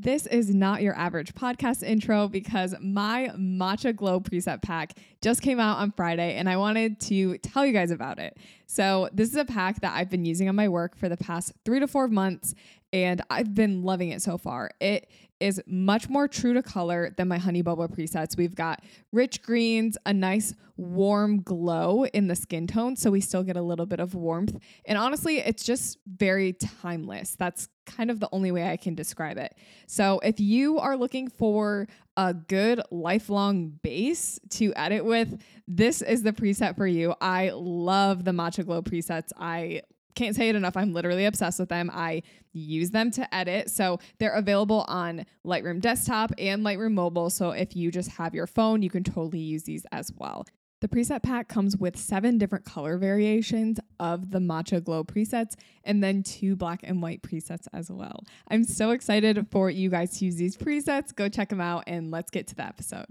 [0.00, 5.58] This is not your average podcast intro because my Matcha Glow preset pack just came
[5.58, 8.36] out on Friday and I wanted to tell you guys about it.
[8.68, 11.52] So, this is a pack that I've been using on my work for the past
[11.64, 12.54] three to four months
[12.92, 14.70] and I've been loving it so far.
[14.80, 18.36] It is much more true to color than my Honey Bubble presets.
[18.36, 23.42] We've got rich greens, a nice warm glow in the skin tone, so we still
[23.42, 24.56] get a little bit of warmth.
[24.84, 27.36] And honestly, it's just very timeless.
[27.36, 29.54] That's kind of the only way I can describe it.
[29.86, 36.22] So if you are looking for a good lifelong base to edit with, this is
[36.22, 37.14] the preset for you.
[37.20, 39.30] I love the Matcha Glow presets.
[39.38, 39.82] I
[40.18, 40.76] can't say it enough.
[40.76, 41.90] I'm literally obsessed with them.
[41.94, 42.22] I
[42.52, 43.70] use them to edit.
[43.70, 47.30] So they're available on Lightroom desktop and Lightroom mobile.
[47.30, 50.44] So if you just have your phone, you can totally use these as well.
[50.80, 56.02] The preset pack comes with seven different color variations of the Matcha Glow presets and
[56.02, 58.24] then two black and white presets as well.
[58.48, 61.14] I'm so excited for you guys to use these presets.
[61.14, 63.06] Go check them out and let's get to the episode.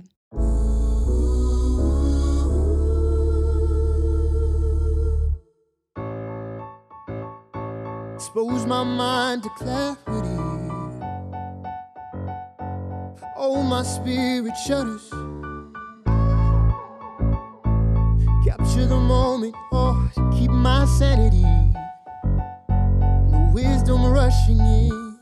[8.27, 10.01] Expose my mind to clarity.
[13.37, 15.09] Oh, my spirit shudders.
[18.43, 21.45] Capture the moment, oh, to keep my sanity.
[22.67, 25.17] And the wisdom rushing in.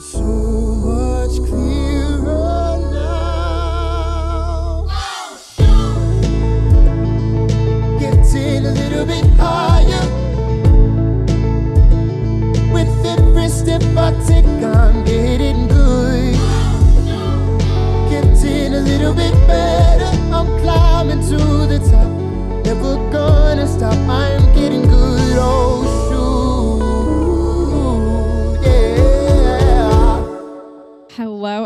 [0.00, 4.86] So much clearer now.
[8.00, 9.73] Getting a little bit higher.
[13.96, 16.34] I'm getting good.
[18.10, 18.34] Getting
[18.74, 19.43] a little bit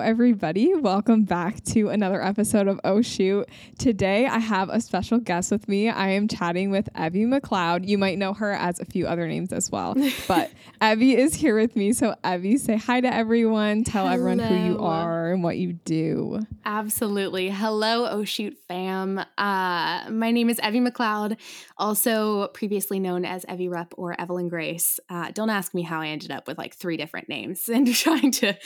[0.09, 0.75] everybody.
[0.75, 3.47] Welcome back to another episode of Oh Shoot.
[3.79, 5.91] Today, I have a special guest with me.
[5.91, 7.87] I am chatting with Evie McLeod.
[7.87, 9.95] You might know her as a few other names as well,
[10.27, 11.93] but Evie is here with me.
[11.93, 13.85] So, Evie, say hi to everyone.
[13.85, 14.15] Tell Hello.
[14.15, 16.41] everyone who you are and what you do.
[16.65, 17.51] Absolutely.
[17.51, 19.19] Hello, Oh Shoot fam.
[19.19, 21.37] Uh, my name is Evie McLeod,
[21.77, 25.01] also previously known as Evie Rep or Evelyn Grace.
[25.11, 28.31] Uh, don't ask me how I ended up with like three different names and trying
[28.31, 28.57] to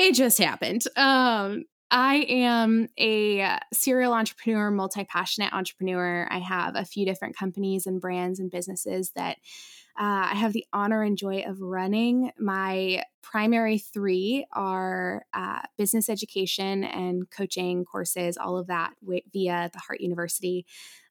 [0.00, 0.79] age just happened.
[0.96, 6.28] Um, I am a serial entrepreneur, multi passionate entrepreneur.
[6.30, 9.38] I have a few different companies and brands and businesses that
[9.98, 12.30] uh, I have the honor and joy of running.
[12.38, 19.68] My primary three are uh, business education and coaching courses, all of that w- via
[19.72, 20.64] the Heart University.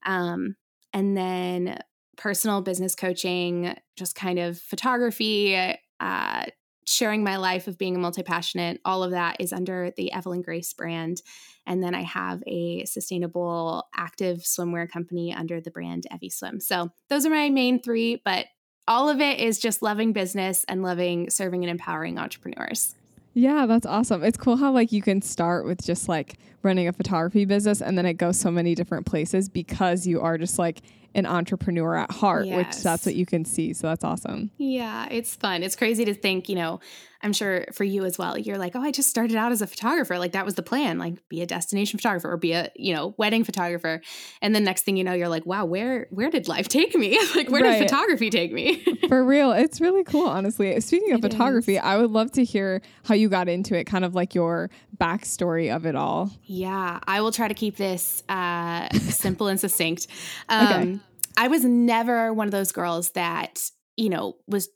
[0.06, 0.56] Um,
[0.94, 1.82] and then
[2.18, 5.56] personal business coaching, just kind of photography,
[6.00, 6.46] uh,
[6.90, 10.42] sharing my life of being a multi passionate, all of that is under the Evelyn
[10.42, 11.22] Grace brand.
[11.68, 16.60] And then I have a sustainable active swimwear company under the brand Evie Swim.
[16.60, 18.48] So those are my main three, but
[18.88, 22.96] all of it is just loving business and loving serving and empowering entrepreneurs.
[23.34, 24.24] Yeah, that's awesome.
[24.24, 27.98] It's cool how like you can start with just like running a photography business and
[27.98, 30.82] then it goes so many different places because you are just like
[31.16, 32.58] an entrepreneur at heart, yes.
[32.58, 33.74] which that's what you can see.
[33.74, 34.52] So that's awesome.
[34.58, 35.64] Yeah, it's fun.
[35.64, 36.80] It's crazy to think, you know,
[37.22, 38.38] I'm sure for you as well.
[38.38, 40.18] You're like, oh, I just started out as a photographer.
[40.18, 43.14] Like that was the plan, like be a destination photographer or be a, you know,
[43.18, 44.02] wedding photographer.
[44.42, 47.20] And then next thing you know, you're like, wow, where where did life take me?
[47.36, 47.80] like where right.
[47.80, 48.84] did photography take me?
[49.10, 49.52] for real.
[49.52, 50.80] It's really cool, honestly.
[50.80, 51.82] Speaking of it photography, is.
[51.84, 55.76] I would love to hear how you got into it, kind of like your backstory
[55.76, 56.32] of it all.
[56.44, 60.08] Yeah, I will try to keep this uh, simple and succinct.
[60.48, 61.00] Um, okay.
[61.38, 64.70] I was never one of those girls that, you know, was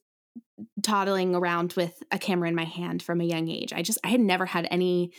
[0.81, 3.73] toddling around with a camera in my hand from a young age.
[3.73, 5.11] I just, I had never had any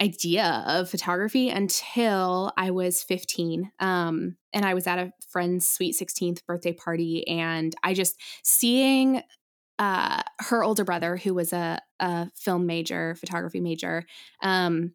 [0.00, 3.70] idea of photography until I was 15.
[3.80, 7.26] Um, and I was at a friend's sweet 16th birthday party.
[7.26, 9.22] And I just seeing
[9.78, 14.04] uh, her older brother, who was a, a film major, photography major,
[14.42, 14.92] um,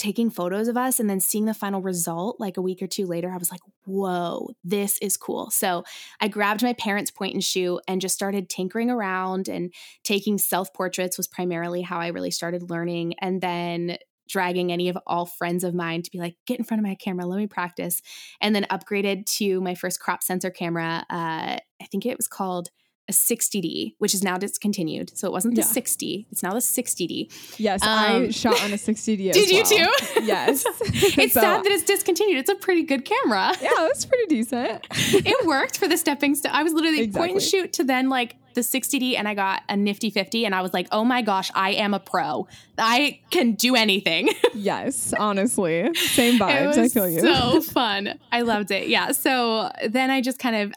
[0.00, 3.06] taking photos of us and then seeing the final result like a week or two
[3.06, 5.50] later, I was like, whoa, this is cool.
[5.50, 5.84] So
[6.20, 10.72] I grabbed my parents' point and shoot and just started tinkering around and taking self
[10.72, 13.14] portraits was primarily how I really started learning.
[13.20, 13.98] And then
[14.28, 16.94] dragging any of all friends of mine to be like, get in front of my
[16.94, 18.00] camera, let me practice.
[18.40, 21.04] And then upgraded to my first crop sensor camera.
[21.10, 22.70] Uh, I think it was called
[23.10, 25.16] a 60D, which is now discontinued.
[25.18, 25.66] So it wasn't the yeah.
[25.66, 27.58] 60, it's now the 60D.
[27.58, 29.32] Yes, um, I shot on a 60D.
[29.32, 29.90] did you well.
[29.98, 30.20] too?
[30.30, 30.64] Yes.
[31.18, 32.38] it's so, sad that it's discontinued.
[32.38, 33.52] It's a pretty good camera.
[33.60, 34.86] Yeah, it's pretty decent.
[34.90, 36.52] it worked for the stepping stone.
[36.52, 37.28] I was literally exactly.
[37.28, 40.54] point and shoot to then like the 60D and I got a nifty 50 and
[40.54, 42.46] I was like, "Oh my gosh, I am a pro.
[42.78, 45.92] I can do anything." yes, honestly.
[45.94, 46.76] Same vibes.
[46.76, 47.20] I feel you.
[47.20, 48.18] So fun.
[48.30, 48.88] I loved it.
[48.88, 49.12] Yeah.
[49.12, 50.72] So then I just kind of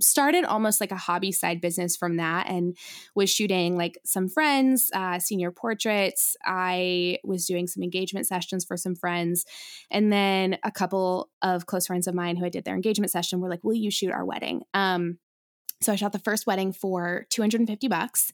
[0.00, 2.76] started almost like a hobby side business from that and
[3.14, 6.36] was shooting like some friends uh, senior portraits.
[6.44, 9.44] I was doing some engagement sessions for some friends.
[9.90, 13.40] And then a couple of close friends of mine who i did their engagement session
[13.40, 14.62] were like will you shoot our wedding?
[14.74, 15.18] Um,
[15.82, 18.32] so I shot the first wedding for 250 bucks.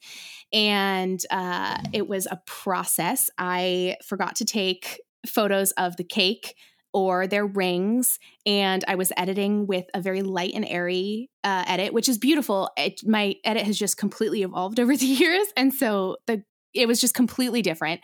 [0.53, 3.31] And uh, it was a process.
[3.37, 6.55] I forgot to take photos of the cake
[6.93, 8.19] or their rings.
[8.47, 12.71] And I was editing with a very light and airy uh, edit, which is beautiful.
[12.77, 16.43] It, my edit has just completely evolved over the years, and so the
[16.75, 18.01] it was just completely different.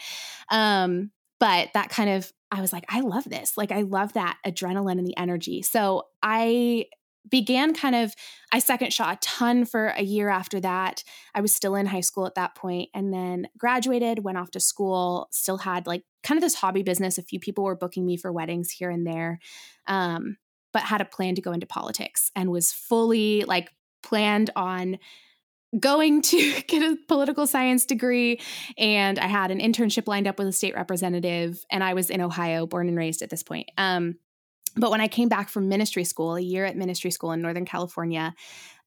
[0.50, 3.56] Um, but that kind of I was like, I love this.
[3.56, 5.62] Like, I love that adrenaline and the energy.
[5.62, 6.86] So I
[7.28, 8.14] began kind of
[8.52, 11.04] i second shot a ton for a year after that.
[11.34, 14.60] I was still in high school at that point and then graduated went off to
[14.60, 17.18] school still had like kind of this hobby business.
[17.18, 19.38] A few people were booking me for weddings here and there
[19.86, 20.36] um,
[20.72, 23.70] but had a plan to go into politics and was fully like
[24.02, 24.98] planned on
[25.78, 28.40] going to get a political science degree
[28.78, 32.22] and i had an internship lined up with a state representative and i was in
[32.22, 33.68] ohio born and raised at this point.
[33.76, 34.16] Um,
[34.78, 37.64] but when I came back from ministry school, a year at ministry school in Northern
[37.64, 38.34] California,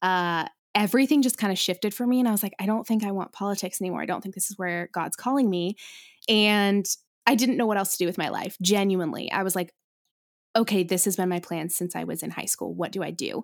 [0.01, 2.19] uh, everything just kind of shifted for me.
[2.19, 4.01] And I was like, I don't think I want politics anymore.
[4.01, 5.75] I don't think this is where God's calling me.
[6.29, 6.85] And
[7.27, 9.31] I didn't know what else to do with my life, genuinely.
[9.31, 9.73] I was like,
[10.55, 12.73] okay, this has been my plan since I was in high school.
[12.73, 13.43] What do I do?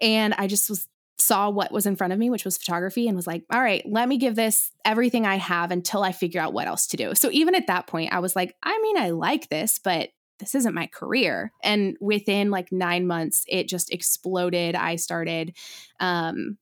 [0.00, 0.86] And I just was
[1.18, 3.82] saw what was in front of me, which was photography, and was like, all right,
[3.88, 7.14] let me give this everything I have until I figure out what else to do.
[7.14, 10.54] So even at that point, I was like, I mean, I like this, but this
[10.54, 11.52] isn't my career.
[11.62, 14.74] And within like nine months, it just exploded.
[14.74, 15.56] I started
[16.00, 16.58] um,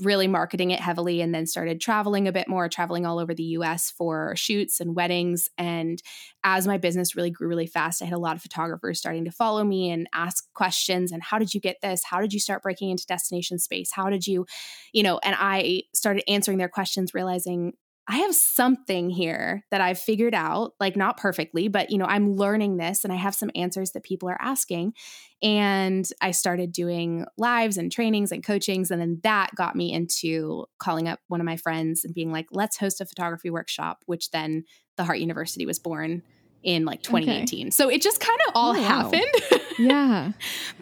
[0.00, 3.42] really marketing it heavily and then started traveling a bit more, traveling all over the
[3.42, 5.48] US for shoots and weddings.
[5.58, 6.02] And
[6.44, 9.30] as my business really grew really fast, I had a lot of photographers starting to
[9.30, 12.04] follow me and ask questions and how did you get this?
[12.04, 13.92] How did you start breaking into destination space?
[13.92, 14.46] How did you,
[14.92, 17.74] you know, and I started answering their questions, realizing
[18.08, 22.34] I have something here that I've figured out, like not perfectly, but you know, I'm
[22.34, 24.94] learning this and I have some answers that people are asking.
[25.40, 28.90] And I started doing lives and trainings and coachings.
[28.90, 32.46] And then that got me into calling up one of my friends and being like,
[32.50, 34.64] let's host a photography workshop, which then
[34.96, 36.22] the Heart University was born
[36.64, 37.66] in like 2018.
[37.66, 37.70] Okay.
[37.70, 39.22] So it just kind of all oh, happened.
[39.50, 39.58] Wow.
[39.78, 40.32] yeah.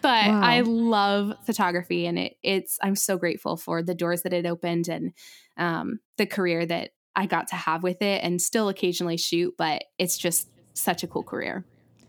[0.00, 0.40] but wow.
[0.43, 4.88] I love photography and it it's I'm so grateful for the doors that it opened
[4.88, 5.12] and
[5.56, 9.84] um, the career that I got to have with it and still occasionally shoot, but
[9.98, 11.64] it's just such a cool career.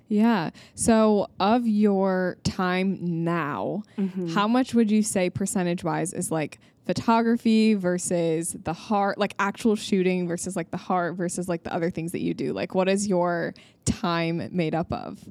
[0.08, 0.50] Yeah.
[0.76, 4.28] So, of your time now, mm-hmm.
[4.28, 9.78] how much would you say percentage wise is like photography versus the heart, like actual
[9.78, 12.52] shooting versus like the heart versus like the other things that you do?
[12.52, 13.54] Like, what is your
[13.86, 15.24] time made up of?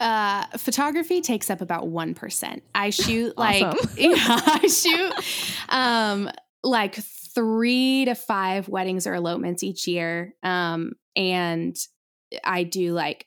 [0.00, 2.60] Uh, photography takes up about 1%.
[2.74, 3.62] I shoot like,
[3.96, 5.14] yeah, I shoot
[5.70, 6.30] um,
[6.66, 10.34] like three to five weddings or elopements each year.
[10.42, 11.76] Um, and
[12.42, 13.26] I do like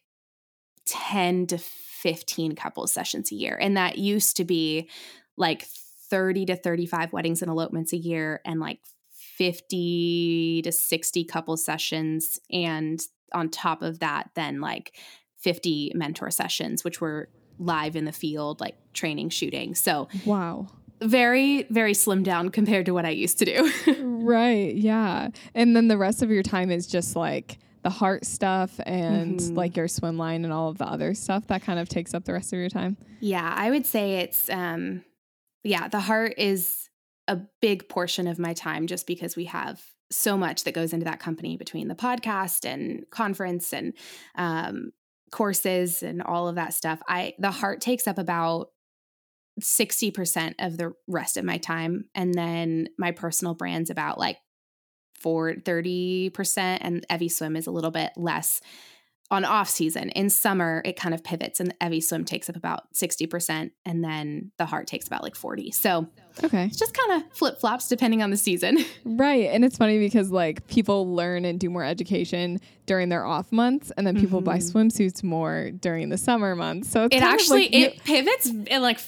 [0.86, 3.58] 10 to 15 couples sessions a year.
[3.60, 4.90] And that used to be
[5.38, 5.64] like
[6.10, 8.80] 30 to 35 weddings and elopements a year and like
[9.12, 12.40] 50 to 60 couple sessions.
[12.52, 13.02] And
[13.34, 14.96] on top of that, then like
[15.38, 19.76] 50 mentor sessions, which were live in the field, like training, shooting.
[19.76, 20.68] So, wow
[21.02, 23.72] very very slim down compared to what I used to do.
[24.04, 24.74] right.
[24.76, 25.30] Yeah.
[25.54, 29.56] And then the rest of your time is just like the heart stuff and mm-hmm.
[29.56, 32.26] like your swim line and all of the other stuff that kind of takes up
[32.26, 32.98] the rest of your time.
[33.22, 35.04] Yeah, I would say it's um
[35.64, 36.90] yeah, the heart is
[37.28, 41.06] a big portion of my time just because we have so much that goes into
[41.06, 43.94] that company between the podcast and conference and
[44.36, 44.92] um
[45.32, 47.00] courses and all of that stuff.
[47.08, 48.70] I the heart takes up about
[49.60, 52.06] 60% of the rest of my time.
[52.16, 54.38] And then my personal brand's about like
[55.20, 56.78] for 30%.
[56.82, 58.62] And Evie Swim is a little bit less
[59.32, 60.10] on off season.
[60.10, 64.52] In summer, it kind of pivots and Evie Swim takes up about 60% and then
[64.58, 65.72] the heart takes about like 40.
[65.72, 66.08] So
[66.44, 66.66] okay.
[66.66, 68.78] it's just kind of flip flops depending on the season.
[69.06, 69.50] Right.
[69.52, 73.92] And it's funny because like people learn and do more education during their off months
[73.98, 74.46] and then people mm-hmm.
[74.46, 76.90] buy swimsuits more during the summer months.
[76.90, 79.00] So it actually, like it pivots in like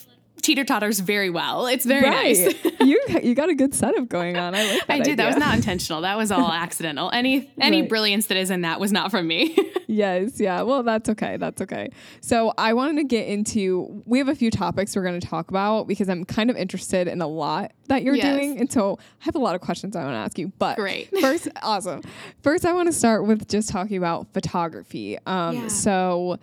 [0.41, 1.67] teeter totters very well.
[1.67, 2.37] It's very right.
[2.37, 2.65] nice.
[2.81, 4.55] you you got a good setup going on.
[4.55, 4.87] I like.
[4.87, 4.93] that.
[4.93, 5.01] I did.
[5.01, 5.15] Idea.
[5.17, 6.01] That was not intentional.
[6.01, 7.09] That was all accidental.
[7.11, 7.89] Any any right.
[7.89, 9.57] brilliance that is in that was not from me.
[9.87, 10.39] yes.
[10.39, 10.61] Yeah.
[10.63, 11.37] Well, that's okay.
[11.37, 11.89] That's okay.
[12.21, 14.03] So I wanted to get into.
[14.05, 17.07] We have a few topics we're going to talk about because I'm kind of interested
[17.07, 18.35] in a lot that you're yes.
[18.35, 20.51] doing, and so I have a lot of questions I want to ask you.
[20.57, 21.09] But great.
[21.19, 22.01] First, awesome.
[22.41, 25.17] First, I want to start with just talking about photography.
[25.25, 25.67] Um, yeah.
[25.67, 26.37] So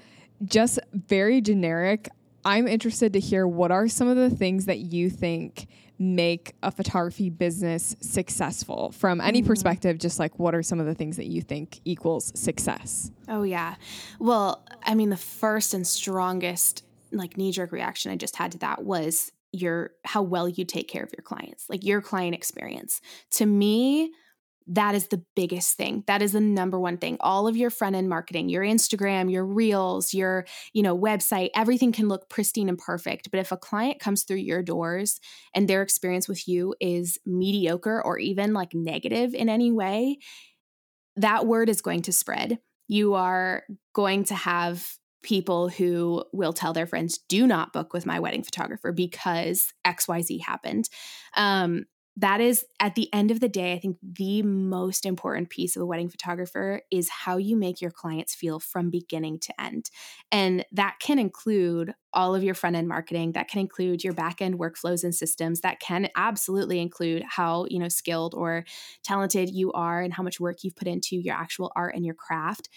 [0.45, 2.09] just very generic.
[2.45, 5.67] I'm interested to hear what are some of the things that you think
[5.99, 9.49] make a photography business successful from any mm-hmm.
[9.49, 13.11] perspective just like what are some of the things that you think equals success?
[13.29, 13.75] Oh yeah.
[14.19, 18.59] Well i mean the first and strongest like knee jerk reaction i just had to
[18.59, 23.01] that was your how well you take care of your clients like your client experience.
[23.33, 24.13] To me
[24.69, 26.05] that is the biggest thing.
[26.07, 27.17] That is the number one thing.
[27.21, 31.93] All of your front end marketing your instagram your reels your you know website everything
[31.93, 33.31] can look pristine and perfect.
[33.31, 35.21] But if a client comes through your doors
[35.55, 40.19] and their experience with you is mediocre or even like negative in any way
[41.17, 42.59] that word is going to spread.
[42.87, 44.87] You are going to have
[45.23, 50.41] people who will tell their friends do not book with my wedding photographer because xyz
[50.43, 50.89] happened.
[51.37, 51.87] Um,
[52.19, 55.83] that is at the end of the day i think the most important piece of
[55.83, 59.91] a wedding photographer is how you make your clients feel from beginning to end.
[60.31, 64.41] And that can include all of your front end marketing that can include your back
[64.41, 68.65] end workflows and systems that can absolutely include how you know skilled or
[69.03, 72.15] talented you are and how much work you've put into your actual art and your
[72.15, 72.69] craft.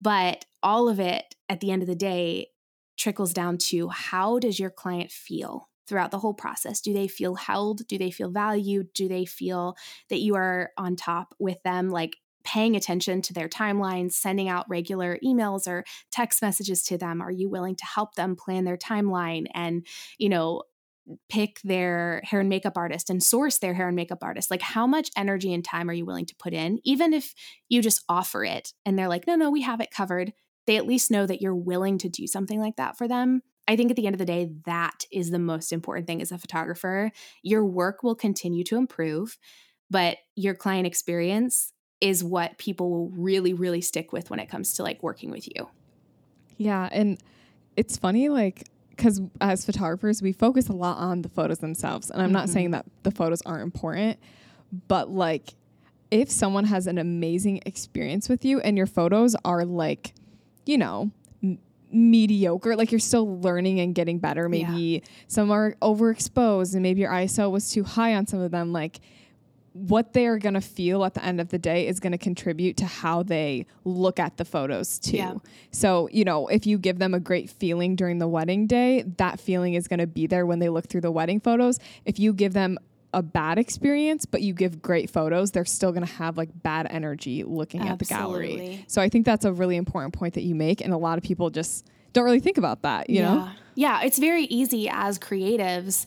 [0.00, 2.48] But all of it at the end of the day
[2.96, 6.80] trickles down to how does your client feel throughout the whole process?
[6.80, 7.86] Do they feel held?
[7.86, 8.92] Do they feel valued?
[8.92, 9.76] Do they feel
[10.10, 14.68] that you are on top with them, like paying attention to their timelines, sending out
[14.68, 17.20] regular emails or text messages to them?
[17.20, 19.86] Are you willing to help them plan their timeline and,
[20.18, 20.62] you know,
[21.28, 24.86] pick their hair and makeup artist and source their hair and makeup artist like how
[24.86, 27.32] much energy and time are you willing to put in even if
[27.68, 30.32] you just offer it and they're like no no we have it covered
[30.66, 33.76] they at least know that you're willing to do something like that for them I
[33.76, 36.38] think at the end of the day, that is the most important thing as a
[36.38, 37.10] photographer.
[37.42, 39.38] Your work will continue to improve,
[39.90, 44.74] but your client experience is what people will really, really stick with when it comes
[44.74, 45.68] to like working with you.
[46.58, 46.88] Yeah.
[46.92, 47.18] And
[47.76, 52.10] it's funny, like, because as photographers, we focus a lot on the photos themselves.
[52.10, 52.34] And I'm mm-hmm.
[52.34, 52.72] not saying mm-hmm.
[52.72, 54.18] that the photos aren't important,
[54.88, 55.54] but like,
[56.10, 60.14] if someone has an amazing experience with you and your photos are like,
[60.64, 61.10] you know,
[61.96, 65.10] mediocre like you're still learning and getting better maybe yeah.
[65.28, 69.00] some are overexposed and maybe your iso was too high on some of them like
[69.76, 72.78] what they're going to feel at the end of the day is going to contribute
[72.78, 75.18] to how they look at the photos too.
[75.18, 75.34] Yeah.
[75.70, 79.38] So, you know, if you give them a great feeling during the wedding day, that
[79.38, 81.78] feeling is going to be there when they look through the wedding photos.
[82.06, 82.78] If you give them
[83.16, 86.86] a bad experience, but you give great photos, they're still going to have like bad
[86.90, 87.92] energy looking Absolutely.
[87.94, 88.84] at the gallery.
[88.88, 90.82] So I think that's a really important point that you make.
[90.82, 93.34] And a lot of people just don't really think about that, you yeah.
[93.34, 93.48] know?
[93.74, 94.02] Yeah.
[94.02, 96.04] It's very easy as creatives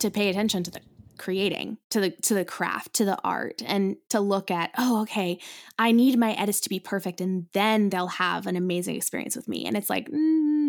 [0.00, 0.80] to pay attention to the
[1.16, 5.38] creating to the to the craft to the art and to look at oh okay
[5.78, 9.46] i need my edits to be perfect and then they'll have an amazing experience with
[9.46, 10.08] me and it's like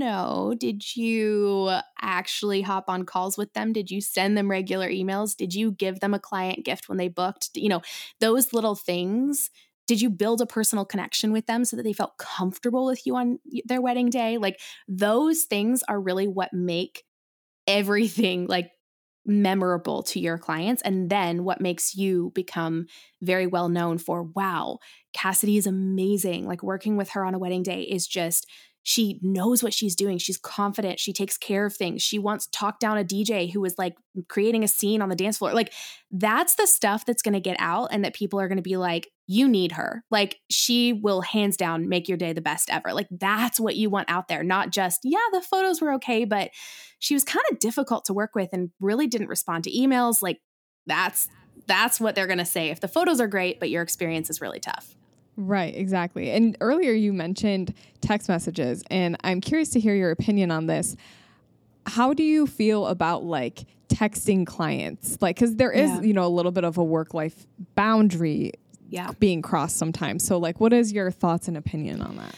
[0.01, 3.73] no did you actually hop on calls with them?
[3.73, 5.35] Did you send them regular emails?
[5.35, 7.49] Did you give them a client gift when they booked?
[7.55, 7.81] You know
[8.19, 9.49] those little things.
[9.87, 13.15] Did you build a personal connection with them so that they felt comfortable with you
[13.15, 14.37] on their wedding day?
[14.37, 17.03] Like those things are really what make
[17.67, 18.71] everything like
[19.25, 22.87] memorable to your clients and then what makes you become
[23.21, 24.79] very well known for wow
[25.13, 26.45] cassidy is amazing.
[26.45, 28.47] Like working with her on a wedding day is just
[28.83, 30.17] she knows what she's doing.
[30.17, 30.99] She's confident.
[30.99, 32.01] She takes care of things.
[32.01, 33.95] She once talked down a dj who was like
[34.27, 35.53] creating a scene on the dance floor.
[35.53, 35.73] Like
[36.09, 38.77] that's the stuff that's going to get out and that people are going to be
[38.77, 40.03] like you need her.
[40.09, 42.91] Like she will hands down make your day the best ever.
[42.93, 44.43] Like that's what you want out there.
[44.43, 46.49] Not just yeah the photos were okay but
[46.99, 50.21] she was kind of difficult to work with and really didn't respond to emails.
[50.21, 50.39] Like
[50.87, 51.29] that's
[51.67, 52.69] that's what they're going to say.
[52.69, 54.95] If the photos are great but your experience is really tough
[55.41, 56.29] Right, exactly.
[56.29, 60.95] And earlier you mentioned text messages, and I'm curious to hear your opinion on this.
[61.87, 65.19] How do you feel about like texting clients?
[65.19, 66.01] Like, because there is, yeah.
[66.01, 68.53] you know, a little bit of a work life boundary
[68.89, 69.11] yeah.
[69.19, 70.23] being crossed sometimes.
[70.23, 72.35] So, like, what is your thoughts and opinion on that?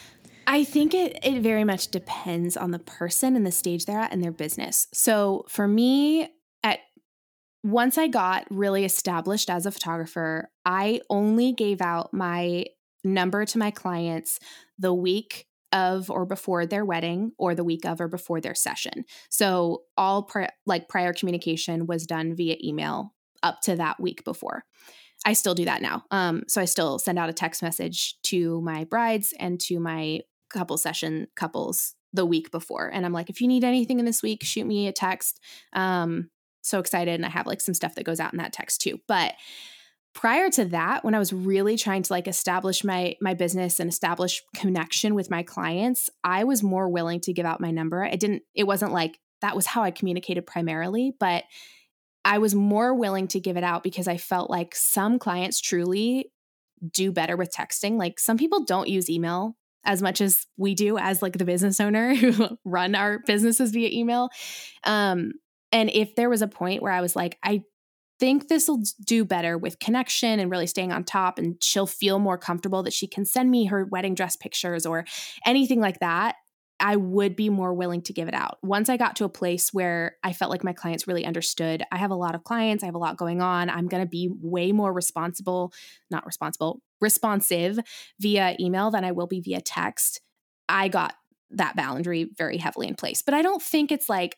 [0.48, 4.14] I think it, it very much depends on the person and the stage they're at
[4.14, 4.88] in their business.
[4.94, 6.30] So, for me,
[6.64, 6.80] at
[7.64, 12.66] once I got really established as a photographer, I only gave out my
[13.04, 14.40] number to my clients
[14.78, 19.06] the week of or before their wedding or the week of or before their session.
[19.30, 24.64] So all pri- like prior communication was done via email up to that week before.
[25.26, 26.04] I still do that now.
[26.12, 30.22] Um, so I still send out a text message to my brides and to my
[30.50, 32.90] couple session couples the week before.
[32.94, 35.40] And I'm like, if you need anything in this week, shoot me a text.
[35.74, 36.30] Um,
[36.62, 37.16] so excited.
[37.16, 39.00] And I have like some stuff that goes out in that text too.
[39.08, 39.34] But
[40.14, 43.90] prior to that when i was really trying to like establish my my business and
[43.90, 48.04] establish connection with my clients i was more willing to give out my number.
[48.04, 51.44] I didn't it wasn't like that was how i communicated primarily but
[52.24, 56.32] i was more willing to give it out because i felt like some clients truly
[56.92, 57.98] do better with texting.
[57.98, 59.56] Like some people don't use email
[59.86, 63.90] as much as we do as like the business owner who run our businesses via
[63.92, 64.30] email.
[64.84, 65.34] Um
[65.72, 67.64] and if there was a point where i was like i
[68.24, 72.20] think this will do better with connection and really staying on top and she'll feel
[72.20, 75.04] more comfortable that she can send me her wedding dress pictures or
[75.46, 76.38] anything like that
[76.80, 78.60] I would be more willing to give it out.
[78.64, 81.98] Once I got to a place where I felt like my clients really understood, I
[81.98, 83.70] have a lot of clients, I have a lot going on.
[83.70, 85.74] I'm going to be way more responsible,
[86.10, 87.80] not responsible, responsive
[88.20, 90.22] via email than I will be via text.
[90.68, 91.14] I got
[91.52, 93.22] that boundary very heavily in place.
[93.22, 94.38] But I don't think it's like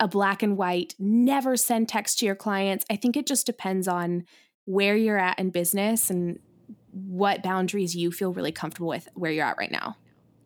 [0.00, 2.84] a black and white, never send text to your clients.
[2.90, 4.24] I think it just depends on
[4.64, 6.38] where you're at in business and
[6.92, 9.96] what boundaries you feel really comfortable with where you're at right now.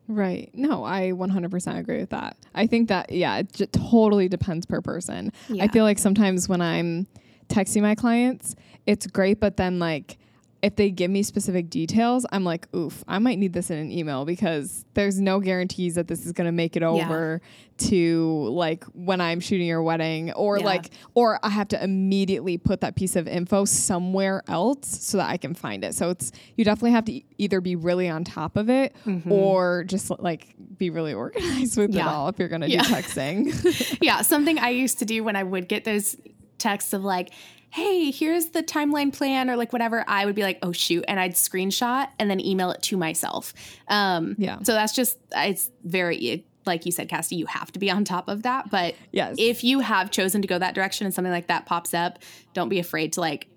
[0.07, 0.51] Right.
[0.53, 2.37] No, I 100% agree with that.
[2.53, 5.31] I think that, yeah, it j- totally depends per person.
[5.49, 5.63] Yeah.
[5.63, 7.07] I feel like sometimes when I'm
[7.47, 10.17] texting my clients, it's great, but then like,
[10.65, 13.91] if they give me specific details, I'm like, oof, I might need this in an
[13.91, 17.87] email because there's no guarantees that this is going to make it over yeah.
[17.89, 20.65] to like when I'm shooting your wedding or yeah.
[20.65, 25.29] like, or I have to immediately put that piece of info somewhere else so that
[25.29, 25.93] I can find it.
[25.93, 29.31] So it's, you definitely have to either be really on top of it mm-hmm.
[29.31, 32.01] or just like be really organized with yeah.
[32.01, 33.97] it all if you're going to do texting.
[34.01, 34.23] yeah.
[34.23, 36.15] Something I used to do when I would get those
[36.57, 37.29] texts of like,
[37.75, 41.19] hey, here's the timeline plan or like whatever, I would be like, oh shoot, and
[41.19, 43.53] I'd screenshot and then email it to myself.
[43.89, 44.59] Um, yeah.
[44.63, 48.29] So that's just it's very like you said, Cassie, you have to be on top
[48.29, 48.71] of that.
[48.71, 49.35] But yes.
[49.37, 52.19] if you have chosen to go that direction and something like that pops up,
[52.53, 53.49] don't be afraid to like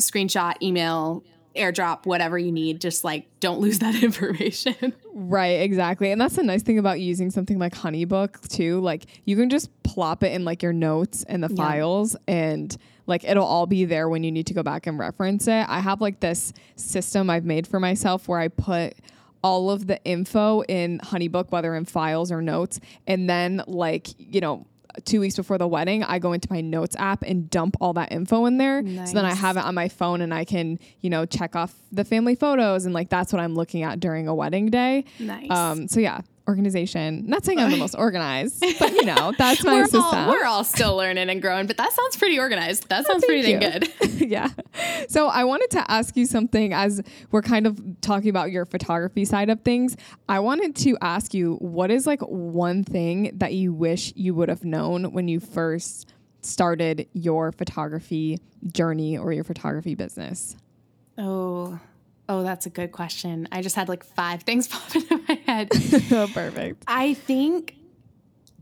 [0.00, 1.22] screenshot, email,
[1.54, 6.42] airdrop whatever you need just like don't lose that information right exactly and that's the
[6.42, 10.44] nice thing about using something like honeybook too like you can just plop it in
[10.44, 11.56] like your notes and the yeah.
[11.56, 12.76] files and
[13.08, 15.80] like it'll all be there when you need to go back and reference it i
[15.80, 18.94] have like this system i've made for myself where i put
[19.42, 24.40] all of the info in honeybook whether in files or notes and then like you
[24.40, 24.66] know
[25.04, 28.12] two weeks before the wedding, I go into my notes app and dump all that
[28.12, 28.82] info in there.
[28.82, 29.10] Nice.
[29.10, 31.74] So then I have it on my phone and I can, you know, check off
[31.92, 35.04] the family photos and like that's what I'm looking at during a wedding day.
[35.18, 35.50] Nice.
[35.50, 37.24] Um, so yeah, organization.
[37.26, 40.02] Not saying I'm the most organized, but you know, that's my we're system.
[40.02, 42.88] All, we're all still learning and growing, but that sounds pretty organized.
[42.88, 43.92] That sounds pretty dang good.
[44.30, 44.48] yeah.
[45.08, 49.24] So I wanted to ask you something as we're kind of talking about your photography
[49.24, 49.96] side of things.
[50.28, 54.48] I wanted to ask you what is like one thing that you wish you would
[54.48, 58.38] have known when you first started your photography
[58.72, 60.56] journey or your photography business?
[61.18, 61.78] Oh,
[62.28, 63.48] Oh, that's a good question.
[63.50, 65.68] I just had like five things pop into my head.
[66.12, 66.84] oh, perfect.
[66.86, 67.74] I think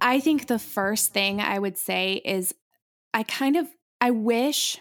[0.00, 2.54] I think the first thing I would say is
[3.12, 3.66] I kind of
[4.00, 4.78] I wish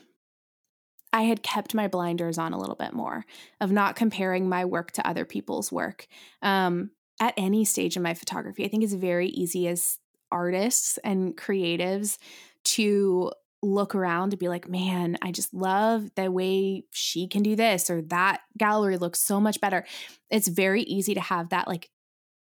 [1.14, 3.26] I had kept my blinders on a little bit more
[3.62, 6.08] of not comparing my work to other people's work.
[6.42, 9.98] Um, at any stage in my photography, I think it's very easy as
[10.30, 12.18] artists and creatives
[12.66, 13.32] to
[13.66, 17.90] look around and be like, man, I just love the way she can do this
[17.90, 19.86] or that gallery looks so much better.
[20.30, 21.90] It's very easy to have that like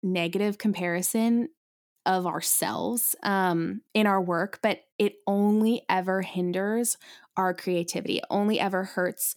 [0.03, 1.49] negative comparison
[2.05, 6.97] of ourselves um, in our work, but it only ever hinders
[7.37, 8.17] our creativity.
[8.17, 9.35] It only ever hurts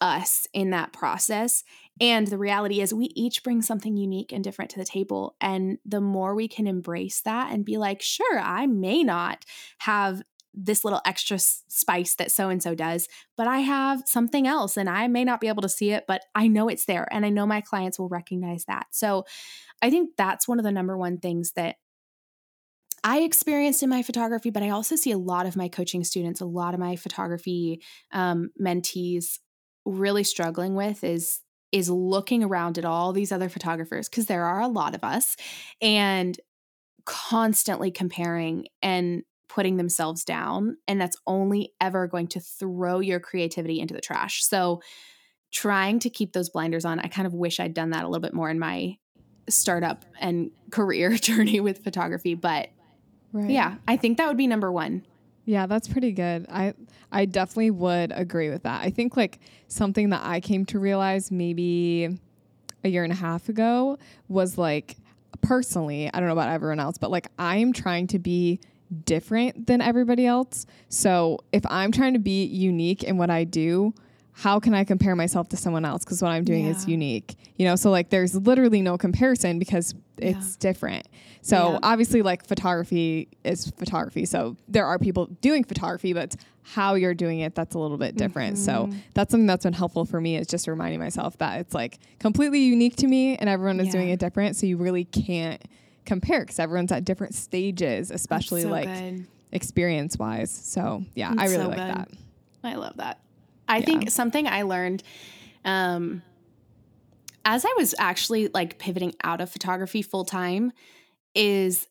[0.00, 1.64] us in that process.
[2.00, 5.36] And the reality is, we each bring something unique and different to the table.
[5.40, 9.44] And the more we can embrace that and be like, sure, I may not
[9.78, 10.22] have
[10.54, 14.88] this little extra spice that so and so does, but I have something else and
[14.88, 17.30] I may not be able to see it, but I know it's there and I
[17.30, 18.86] know my clients will recognize that.
[18.90, 19.24] So
[19.82, 21.76] I think that's one of the number one things that
[23.04, 26.40] I experienced in my photography, but I also see a lot of my coaching students,
[26.40, 27.80] a lot of my photography
[28.12, 29.38] um, mentees
[29.84, 34.60] really struggling with is is looking around at all these other photographers because there are
[34.60, 35.36] a lot of us
[35.82, 36.40] and
[37.04, 40.76] constantly comparing and putting themselves down.
[40.86, 44.44] And that's only ever going to throw your creativity into the trash.
[44.44, 44.82] So,
[45.50, 48.20] trying to keep those blinders on, I kind of wish I'd done that a little
[48.20, 48.98] bit more in my
[49.48, 52.34] startup and career journey with photography.
[52.34, 52.68] But
[53.32, 53.50] right.
[53.50, 55.06] yeah, I think that would be number one.
[55.44, 56.44] Yeah, that's pretty good.
[56.50, 56.74] I
[57.10, 58.82] I definitely would agree with that.
[58.82, 62.18] I think like something that I came to realize maybe
[62.84, 64.96] a year and a half ago was like
[65.40, 68.60] personally, I don't know about everyone else, but like I'm trying to be
[69.04, 70.66] different than everybody else.
[70.88, 73.94] So if I'm trying to be unique in what I do,
[74.38, 76.04] how can I compare myself to someone else?
[76.04, 76.70] Because what I'm doing yeah.
[76.70, 77.74] is unique, you know?
[77.74, 80.56] So, like, there's literally no comparison because it's yeah.
[80.60, 81.08] different.
[81.42, 81.78] So, yeah.
[81.82, 84.26] obviously, like, photography is photography.
[84.26, 88.14] So, there are people doing photography, but how you're doing it that's a little bit
[88.14, 88.54] different.
[88.54, 88.92] Mm-hmm.
[88.92, 91.98] So, that's something that's been helpful for me is just reminding myself that it's like
[92.20, 94.54] completely unique to me and everyone is doing it different.
[94.54, 95.60] So, you really can't
[96.08, 98.88] compare because everyone's at different stages, especially so like
[99.52, 100.50] experience wise.
[100.50, 101.94] So, yeah, that's I really so like good.
[101.94, 102.08] that.
[102.64, 103.20] I love that.
[103.68, 103.84] I yeah.
[103.84, 105.02] think something I learned
[105.64, 106.22] um,
[107.44, 110.72] as I was actually like pivoting out of photography full time
[111.34, 111.86] is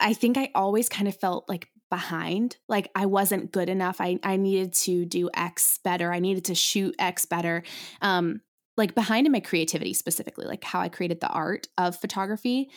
[0.00, 2.56] I think I always kind of felt like behind.
[2.68, 4.00] Like I wasn't good enough.
[4.00, 6.12] I, I needed to do X better.
[6.12, 7.62] I needed to shoot X better.
[8.00, 8.40] Um,
[8.76, 12.70] like behind in my creativity specifically, like how I created the art of photography.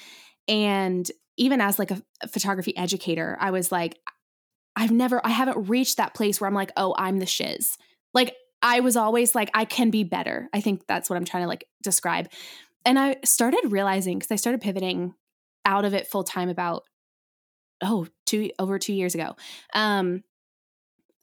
[0.48, 4.00] And even as like a, photography educator, I was like,
[4.76, 7.78] I've never, I haven't reached that place where I'm like, oh, I'm the shiz.
[8.14, 10.50] Like I was always like, I can be better.
[10.54, 12.30] I think that's what I'm trying to like describe.
[12.86, 15.14] And I started realizing because I started pivoting
[15.66, 16.84] out of it full time about
[17.82, 19.36] oh two over two years ago.
[19.74, 20.24] Um,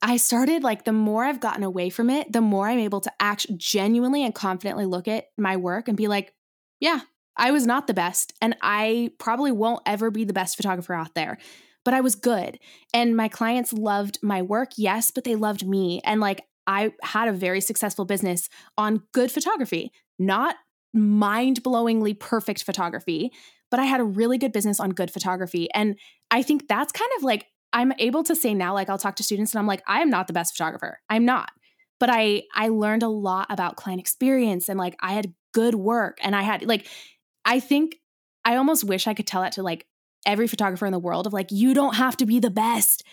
[0.01, 3.11] I started like the more I've gotten away from it, the more I'm able to
[3.19, 6.33] act genuinely and confidently look at my work and be like,
[6.79, 6.99] yeah,
[7.37, 11.15] I was not the best, and I probably won't ever be the best photographer out
[11.15, 11.37] there
[11.85, 12.59] but I was good.
[12.93, 16.01] And my clients loved my work, yes, but they loved me.
[16.03, 20.55] And like I had a very successful business on good photography, not
[20.93, 23.31] mind blowingly perfect photography,
[23.69, 25.67] but I had a really good business on good photography.
[25.73, 25.97] And
[26.31, 29.23] I think that's kind of like, I'm able to say now, like I'll talk to
[29.23, 30.99] students and I'm like, I am not the best photographer.
[31.09, 31.51] I'm not.
[31.99, 36.17] But I I learned a lot about client experience and like I had good work
[36.21, 36.87] and I had like
[37.45, 37.97] I think
[38.43, 39.85] I almost wish I could tell that to like
[40.25, 43.03] every photographer in the world of like you don't have to be the best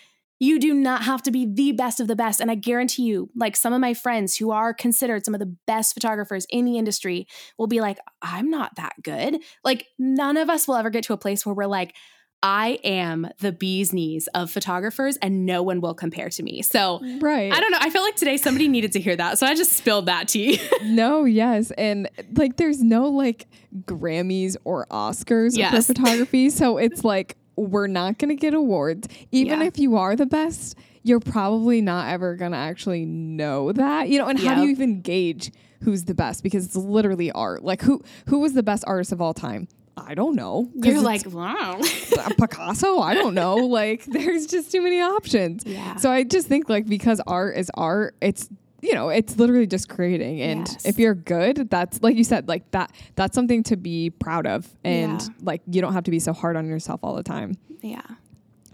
[0.43, 2.41] you do not have to be the best of the best.
[2.41, 5.55] And I guarantee you, like some of my friends who are considered some of the
[5.67, 9.37] best photographers in the industry will be like, I'm not that good.
[9.63, 11.95] Like, none of us will ever get to a place where we're like,
[12.43, 16.61] I am the bee's knees of photographers and no one will compare to me.
[16.61, 17.51] So, right.
[17.51, 17.77] I don't know.
[17.79, 19.39] I feel like today somebody needed to hear that.
[19.39, 20.59] So I just spilled that tea.
[20.83, 21.71] no, yes.
[21.71, 23.47] And like, there's no like
[23.85, 25.73] Grammys or Oscars yes.
[25.73, 26.43] for photography.
[26.53, 29.07] So it's like, we're not going to get awards.
[29.31, 29.67] Even yeah.
[29.67, 34.09] if you are the best, you're probably not ever going to actually know that.
[34.09, 34.49] You know, and yep.
[34.49, 35.51] how do you even gauge
[35.83, 37.63] who's the best because it's literally art.
[37.63, 39.67] Like who who was the best artist of all time?
[39.95, 40.69] I don't know.
[40.75, 41.79] You're like, wow.
[42.37, 42.99] Picasso?
[42.99, 43.67] I don't know.
[43.73, 45.63] Like there's just too many options.
[45.65, 45.95] Yeah.
[45.95, 48.49] So I just think like because art is art, it's
[48.83, 50.41] you know, it's literally just creating.
[50.41, 50.85] And yes.
[50.85, 54.67] if you're good, that's like you said, like that, that's something to be proud of.
[54.83, 55.27] And yeah.
[55.41, 57.57] like, you don't have to be so hard on yourself all the time.
[57.81, 58.01] Yeah.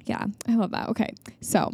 [0.05, 0.89] Yeah, I love that.
[0.89, 1.13] Okay.
[1.41, 1.71] So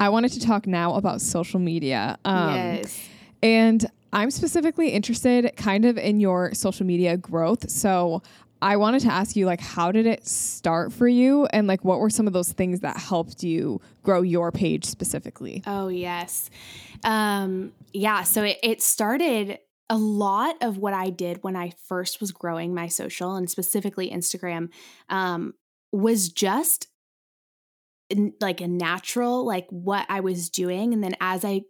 [0.00, 2.16] I wanted to talk now about social media.
[2.24, 3.08] Um, yes.
[3.42, 7.68] And I'm specifically interested kind of in your social media growth.
[7.68, 8.22] So
[8.62, 11.46] I wanted to ask you, like, how did it start for you?
[11.46, 15.62] And, like, what were some of those things that helped you grow your page specifically?
[15.66, 16.48] Oh, yes.
[17.04, 18.22] Um, yeah.
[18.22, 19.58] So it, it started
[19.90, 24.10] a lot of what I did when I first was growing my social and specifically
[24.10, 24.70] Instagram
[25.10, 25.54] um,
[25.92, 26.88] was just
[28.40, 30.94] like a natural, like what I was doing.
[30.94, 31.62] And then as I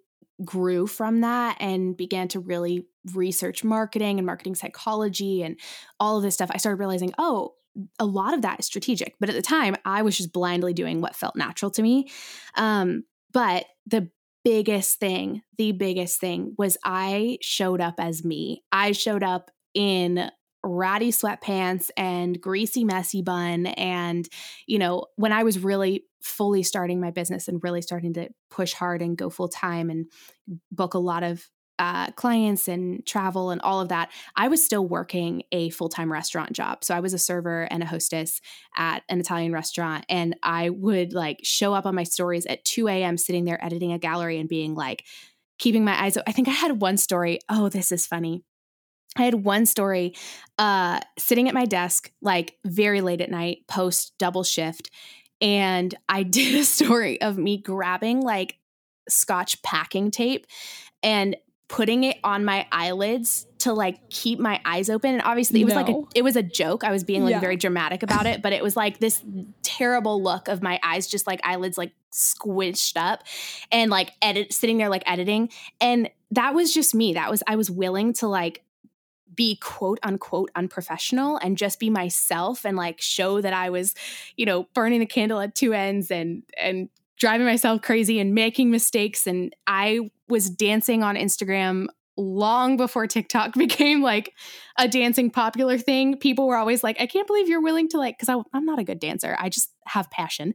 [0.45, 5.59] grew from that and began to really research marketing and marketing psychology and
[6.01, 7.55] all of this stuff, I started realizing, oh,
[7.99, 9.15] a lot of that is strategic.
[9.21, 12.09] But at the time, I was just blindly doing what felt natural to me.
[12.57, 14.11] Um, but the
[14.45, 18.63] biggest thing, the biggest thing was I showed up as me.
[18.71, 20.31] I showed up in
[20.65, 24.29] ratty sweatpants and greasy messy bun and
[24.67, 28.73] you know when i was really fully starting my business and really starting to push
[28.73, 30.07] hard and go full time and
[30.73, 31.49] book a lot of
[31.79, 36.13] uh, clients and travel and all of that, I was still working a full time
[36.13, 36.85] restaurant job.
[36.85, 38.41] So I was a server and a hostess
[38.77, 40.07] at an Italian restaurant.
[40.09, 43.93] And I would like show up on my stories at 2 a.m., sitting there editing
[43.93, 45.05] a gallery and being like,
[45.59, 46.17] keeping my eyes.
[46.27, 47.41] I think I had one story.
[47.49, 48.45] Oh, this is funny.
[49.17, 50.15] I had one story
[50.59, 54.91] uh, sitting at my desk, like very late at night, post double shift.
[55.41, 58.57] And I did a story of me grabbing like
[59.09, 60.47] scotch packing tape
[61.03, 61.37] and
[61.69, 65.75] putting it on my eyelids to like keep my eyes open and obviously it was
[65.75, 65.81] no.
[65.81, 67.41] like a, it was a joke i was being like yeah.
[67.41, 69.23] very dramatic about it but it was like this
[69.63, 73.25] terrible look of my eyes just like eyelids like squished up
[73.73, 75.49] and like edit sitting there like editing
[75.81, 78.63] and that was just me that was i was willing to like
[79.35, 83.95] be quote unquote unprofessional and just be myself and like show that I was,
[84.37, 88.71] you know, burning the candle at two ends and and driving myself crazy and making
[88.71, 94.33] mistakes and I was dancing on Instagram long before TikTok became like
[94.79, 96.17] a dancing popular thing.
[96.19, 98.85] People were always like, I can't believe you're willing to like, because I'm not a
[98.85, 99.37] good dancer.
[99.39, 100.55] I just have passion.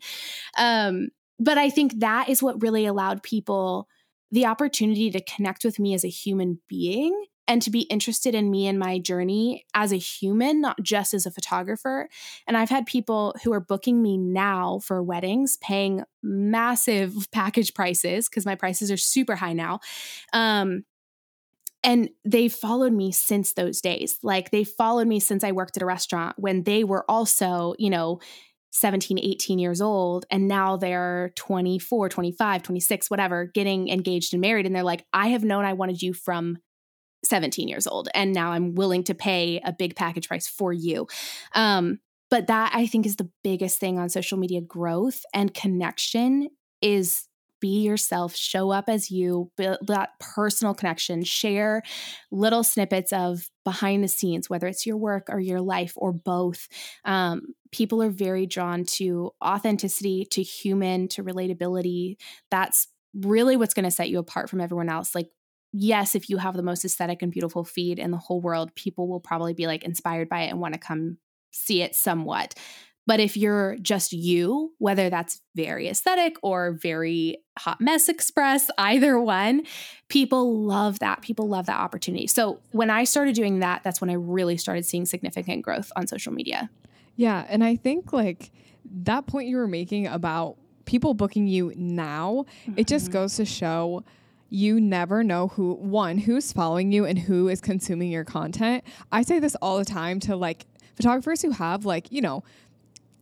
[0.57, 3.87] Um, but I think that is what really allowed people
[4.31, 8.51] the opportunity to connect with me as a human being and to be interested in
[8.51, 12.07] me and my journey as a human, not just as a photographer.
[12.47, 18.29] And I've had people who are booking me now for weddings, paying massive package prices
[18.29, 19.79] because my prices are super high now.
[20.31, 20.83] Um,
[21.83, 24.19] and they followed me since those days.
[24.21, 27.89] Like they followed me since I worked at a restaurant when they were also, you
[27.89, 28.19] know,
[28.71, 34.67] 17, 18 years old and now they're 24, 25, 26, whatever, getting engaged and married
[34.67, 36.59] and they're like, "I have known I wanted you from
[37.29, 41.07] 17 years old and now i'm willing to pay a big package price for you.
[41.53, 46.49] Um, but that i think is the biggest thing on social media growth and connection
[46.81, 47.25] is
[47.59, 51.81] be yourself show up as you build that personal connection share
[52.31, 56.67] little snippets of behind the scenes whether it's your work or your life or both.
[57.05, 62.17] Um, people are very drawn to authenticity to human to relatability.
[62.49, 65.13] That's really what's going to set you apart from everyone else.
[65.15, 65.29] Like
[65.71, 69.07] yes, if you have the most aesthetic and beautiful feed in the whole world, people
[69.07, 71.17] will probably be like inspired by it and want to come
[71.51, 72.55] see it somewhat.
[73.09, 79.19] But if you're just you, whether that's very aesthetic or very hot mess express, either
[79.19, 79.63] one,
[80.09, 81.23] people love that.
[81.23, 82.27] People love that opportunity.
[82.27, 86.05] So when I started doing that, that's when I really started seeing significant growth on
[86.05, 86.69] social media.
[87.15, 87.45] Yeah.
[87.49, 88.51] And I think like
[88.85, 92.73] that point you were making about people booking you now, mm-hmm.
[92.77, 93.13] it just mm-hmm.
[93.13, 94.03] goes to show
[94.49, 98.83] you never know who one who's following you and who is consuming your content.
[99.11, 102.43] I say this all the time to like photographers who have like, you know,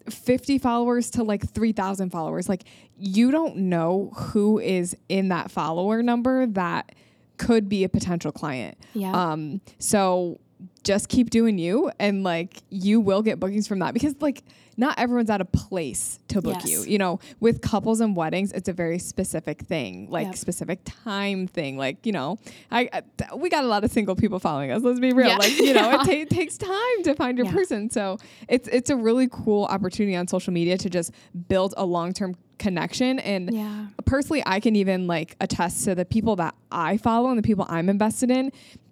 [0.10, 2.48] 50 followers to like 3000 followers.
[2.48, 2.64] Like
[2.98, 6.94] you don't know who is in that follower number that
[7.38, 8.78] could be a potential client.
[8.94, 9.12] Yeah.
[9.12, 10.40] Um so
[10.84, 14.44] just keep doing you and like you will get bookings from that because like
[14.78, 16.70] not everyone's at a place to book yes.
[16.70, 16.84] you.
[16.84, 20.36] You know, with couples and weddings, it's a very specific thing, like yep.
[20.36, 21.78] specific time thing.
[21.78, 22.38] Like, you know,
[22.72, 24.84] I, I, we got a lot of single people following us.
[24.84, 25.28] Let's be real.
[25.28, 25.38] Yeah.
[25.38, 27.54] Like, you know, it, ta- it, takes time to find your yeah.
[27.54, 27.90] person.
[27.90, 31.12] So it's it's a really cool opportunity on social media to just
[31.48, 33.86] build a long term connection and yeah.
[34.06, 37.68] personally i can even like attest to the people that i follow and the people
[37.70, 38.52] i'm invested in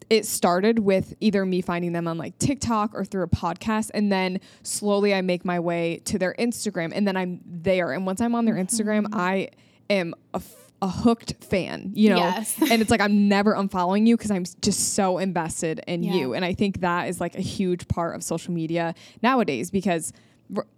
[0.09, 3.91] it started with either me finding them on like TikTok or through a podcast.
[3.93, 7.91] And then slowly I make my way to their Instagram and then I'm there.
[7.91, 9.19] And once I'm on their Instagram, mm-hmm.
[9.19, 9.49] I
[9.89, 12.17] am a, f- a hooked fan, you know?
[12.17, 12.55] Yes.
[12.69, 16.13] and it's like I'm never unfollowing you because I'm just so invested in yeah.
[16.13, 16.33] you.
[16.33, 20.13] And I think that is like a huge part of social media nowadays because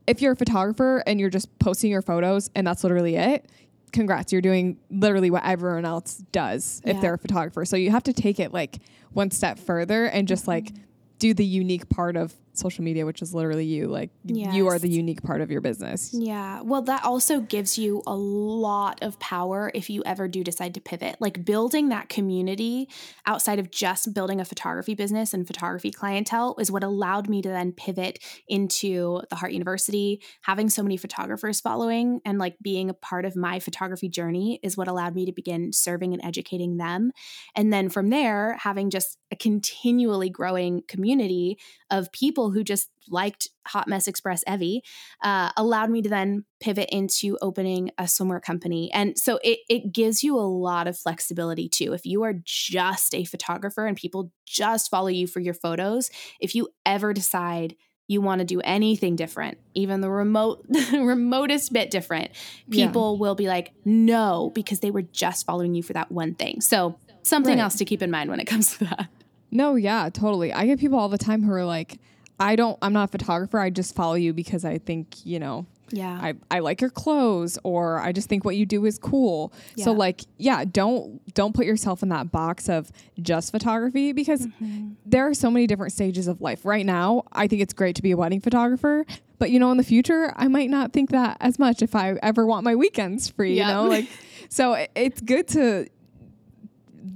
[0.06, 3.46] if you're a photographer and you're just posting your photos and that's literally it,
[3.91, 7.02] congrats, you're doing literally what everyone else does if yeah.
[7.02, 7.65] they're a photographer.
[7.65, 8.80] So you have to take it like
[9.13, 10.84] one step further and just like mm-hmm.
[11.19, 13.88] do the unique part of social media, which is literally you.
[13.88, 14.54] Like yes.
[14.54, 16.12] you are the unique part of your business.
[16.13, 16.62] Yeah.
[16.62, 20.82] Well, that also gives you a lot of power if you ever do decide to
[20.82, 21.17] pivot.
[21.20, 22.89] Like building that community
[23.26, 27.50] outside of just building a photography business and photography clientele is what allowed me to
[27.50, 30.22] then pivot into the Heart University.
[30.41, 34.78] Having so many photographers following and like being a part of my photography journey is
[34.78, 37.12] what allowed me to begin serving and educating them.
[37.56, 41.58] And then from there, having just a continually growing community
[41.89, 44.82] of people who just liked Hot Mess Express Evie
[45.23, 48.91] uh, allowed me to then pivot into opening a swimwear company.
[48.93, 51.93] And so it, it gives you a lot of flexibility too.
[51.93, 56.56] If you are just a photographer and people just follow you for your photos, if
[56.56, 57.76] you ever decide
[58.08, 62.32] you want to do anything different, even the remote remotest bit different,
[62.69, 63.19] people yeah.
[63.19, 66.62] will be like, no, because they were just following you for that one thing.
[66.62, 67.63] So something right.
[67.63, 69.10] else to keep in mind when it comes to that.
[69.52, 70.52] No, yeah, totally.
[70.54, 72.00] I get people all the time who are like,
[72.40, 73.60] I don't I'm not a photographer.
[73.60, 76.20] I just follow you because I think, you know, yeah.
[76.22, 79.54] I, I like your clothes or I just think what you do is cool.
[79.76, 79.86] Yeah.
[79.86, 84.92] So like, yeah, don't don't put yourself in that box of just photography because mm-hmm.
[85.06, 86.66] there are so many different stages of life.
[86.66, 89.06] Right now, I think it's great to be a wedding photographer,
[89.40, 92.14] but you know, in the future, I might not think that as much if I
[92.22, 93.68] ever want my weekends free, yeah.
[93.68, 93.84] you know?
[93.86, 94.08] Like
[94.50, 95.88] so it's good to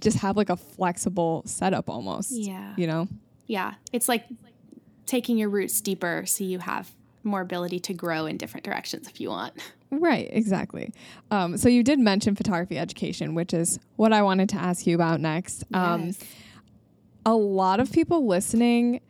[0.01, 2.31] just have like a flexible setup almost.
[2.31, 2.73] Yeah.
[2.75, 3.07] You know?
[3.47, 3.75] Yeah.
[3.93, 4.25] It's like
[5.05, 6.91] taking your roots deeper so you have
[7.23, 9.53] more ability to grow in different directions if you want.
[9.91, 10.93] Right, exactly.
[11.31, 14.95] Um, so you did mention photography education, which is what I wanted to ask you
[14.95, 15.65] about next.
[15.73, 16.19] Um, Yes.
[17.25, 19.01] a lot of people listening,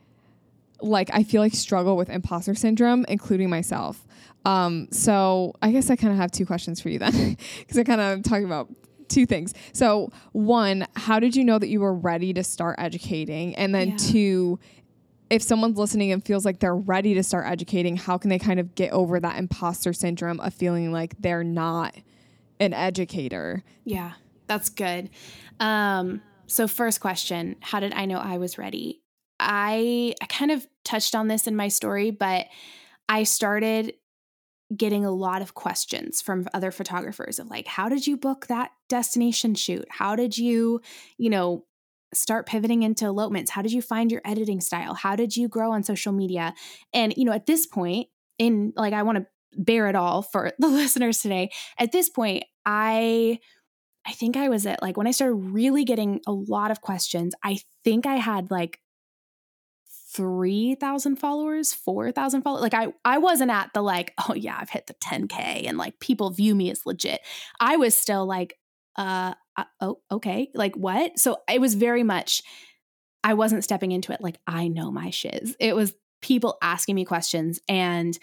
[0.80, 4.04] like I feel like struggle with imposter syndrome, including myself.
[4.44, 7.84] Um, so I guess I kind of have two questions for you then, because I
[7.84, 8.68] kind of talking about
[9.08, 9.54] two things.
[9.72, 13.54] So one, how did you know that you were ready to start educating?
[13.56, 13.96] And then Yeah.
[13.96, 14.58] two,
[15.30, 18.60] if someone's listening and feels like they're ready to start educating, how can they kind
[18.60, 21.94] of get over that imposter syndrome of feeling like they're not
[22.60, 23.64] an educator?
[23.84, 24.12] Yeah,
[24.46, 25.10] that's good.
[25.58, 29.00] Um, so first question, how did I know I was ready?
[29.40, 32.46] I I kind of touched on this in my story, but
[33.08, 33.94] I started
[34.76, 38.70] getting a lot of questions from other photographers of like, how did you book that
[38.88, 39.86] destination shoot?
[39.90, 40.80] How did you,
[41.18, 41.64] you know,
[42.14, 43.50] start pivoting into elopements?
[43.50, 44.94] How did you find your editing style?
[44.94, 46.54] How did you grow on social media?
[46.92, 48.08] And, you know, at this point,
[48.38, 51.50] in like, I want to bear it all for the listeners today.
[51.78, 53.38] At this point, I
[54.04, 57.34] I think I was at like when I started really getting a lot of questions,
[57.44, 58.80] I think I had like
[60.14, 62.62] 3,000 followers, 4,000 followers.
[62.62, 66.00] Like I I wasn't at the like, oh yeah, I've hit the 10k and like
[66.00, 67.20] people view me as legit.
[67.60, 68.58] I was still like
[68.96, 71.18] uh, uh oh okay, like what?
[71.18, 72.42] So it was very much
[73.24, 75.56] I wasn't stepping into it like I know my shiz.
[75.60, 78.18] It was people asking me questions and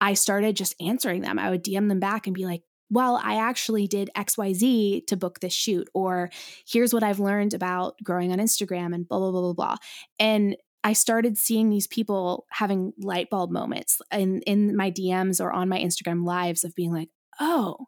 [0.00, 1.38] I started just answering them.
[1.38, 5.38] I would DM them back and be like, well, I actually did XYZ to book
[5.38, 6.30] this shoot, or
[6.66, 9.76] here's what I've learned about growing on Instagram and blah, blah, blah, blah, blah.
[10.18, 15.52] And I started seeing these people having light bulb moments in, in my DMs or
[15.52, 17.86] on my Instagram lives of being like, oh,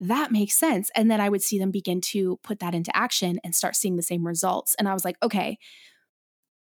[0.00, 0.90] that makes sense.
[0.94, 3.96] And then I would see them begin to put that into action and start seeing
[3.96, 4.74] the same results.
[4.78, 5.58] And I was like, okay,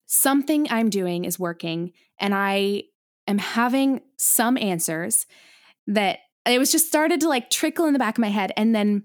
[0.07, 1.93] something I'm doing is working.
[2.21, 2.85] And I
[3.27, 5.27] am having some answers
[5.87, 8.53] that it was just started to like trickle in the back of my head.
[8.57, 9.05] And then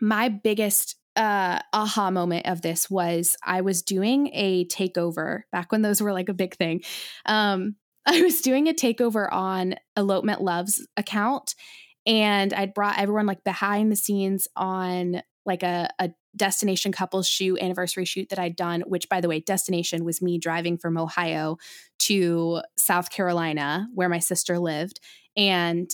[0.00, 5.82] my biggest uh, aha moment of this was I was doing a takeover back when
[5.82, 6.82] those were like a big thing.
[7.24, 7.76] Um,
[8.06, 11.54] I was doing a takeover on Elopement Love's account,
[12.06, 17.58] and I'd brought everyone like behind the scenes on like a, a destination couples shoot
[17.60, 18.82] anniversary shoot that I'd done.
[18.86, 21.56] Which, by the way, destination was me driving from Ohio
[22.00, 25.00] to South Carolina, where my sister lived,
[25.36, 25.90] and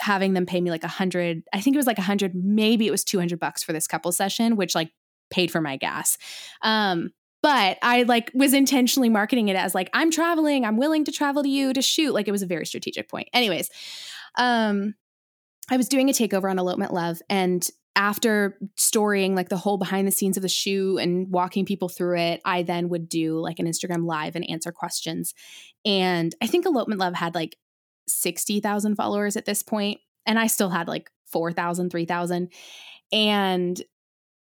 [0.00, 2.86] having them pay me like a hundred i think it was like a hundred maybe
[2.86, 4.90] it was 200 bucks for this couple session which like
[5.30, 6.18] paid for my gas.
[6.62, 7.10] Um
[7.42, 11.42] but i like was intentionally marketing it as like i'm traveling i'm willing to travel
[11.42, 12.12] to you to shoot.
[12.12, 13.28] Like it was a very strategic point.
[13.32, 13.70] Anyways
[14.36, 14.94] um
[15.70, 20.06] i was doing a takeover on elopement love and after storying like the whole behind
[20.06, 23.58] the scenes of the shoot and walking people through it i then would do like
[23.58, 25.32] an instagram live and answer questions.
[25.84, 27.56] And i think elopement love had like
[28.12, 32.48] 60,000 followers at this point and I still had like 4,000, 3,000
[33.12, 33.82] and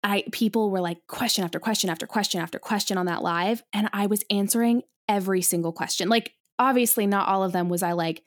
[0.03, 3.89] I people were like question after question after question after question on that live and
[3.91, 6.09] I was answering every single question.
[6.09, 8.23] Like obviously not all of them was I like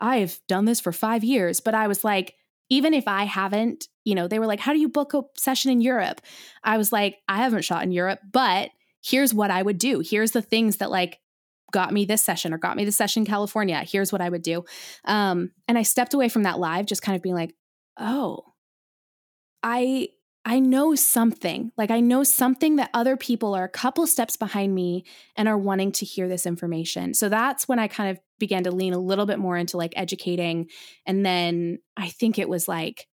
[0.00, 2.34] I've done this for 5 years, but I was like
[2.70, 5.70] even if I haven't, you know, they were like how do you book a session
[5.72, 6.20] in Europe?
[6.62, 8.70] I was like I haven't shot in Europe, but
[9.02, 10.00] here's what I would do.
[10.00, 11.18] Here's the things that like
[11.72, 13.82] got me this session or got me the session California.
[13.86, 14.64] Here's what I would do.
[15.04, 17.54] Um, and I stepped away from that live, just kind of being like,
[17.98, 18.42] oh,
[19.62, 20.08] I
[20.44, 21.72] I know something.
[21.76, 25.04] Like I know something that other people are a couple steps behind me
[25.36, 27.12] and are wanting to hear this information.
[27.12, 29.92] So that's when I kind of began to lean a little bit more into like
[29.94, 30.68] educating.
[31.04, 33.08] And then I think it was like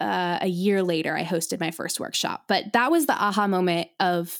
[0.00, 2.44] uh, a year later, I hosted my first workshop.
[2.48, 4.38] But that was the aha moment of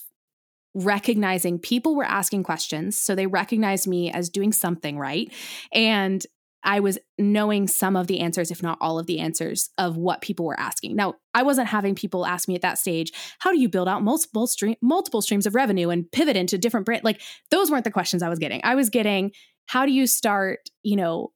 [0.74, 2.96] recognizing people were asking questions.
[2.98, 5.32] So they recognized me as doing something right.
[5.72, 6.24] And
[6.64, 10.22] I was knowing some of the answers, if not all of the answers, of what
[10.22, 10.96] people were asking.
[10.96, 14.02] Now, I wasn't having people ask me at that stage, how do you build out
[14.02, 17.04] multiple stream multiple streams of revenue and pivot into different brand?
[17.04, 18.62] Like those weren't the questions I was getting.
[18.64, 19.32] I was getting,
[19.66, 21.32] how do you start, you know,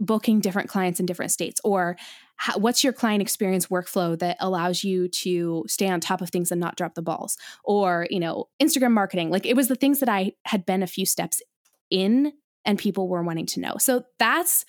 [0.00, 1.96] booking different clients in different states or
[2.40, 6.50] how, what's your client experience workflow that allows you to stay on top of things
[6.50, 7.36] and not drop the balls?
[7.64, 10.86] Or you know instagram marketing like it was the things that i had been a
[10.86, 11.42] few steps
[11.90, 12.32] in
[12.64, 13.74] and people were wanting to know.
[13.78, 14.64] So that's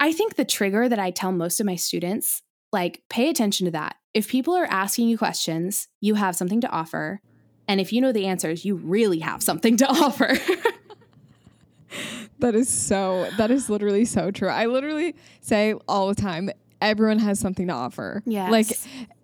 [0.00, 3.70] i think the trigger that i tell most of my students like pay attention to
[3.72, 3.96] that.
[4.14, 7.20] If people are asking you questions you have something to offer.
[7.68, 10.38] And if you know the answers you really have something to offer.
[12.38, 14.48] That is so, that is literally so true.
[14.48, 18.22] I literally say all the time everyone has something to offer.
[18.26, 18.50] Yeah.
[18.50, 18.66] Like,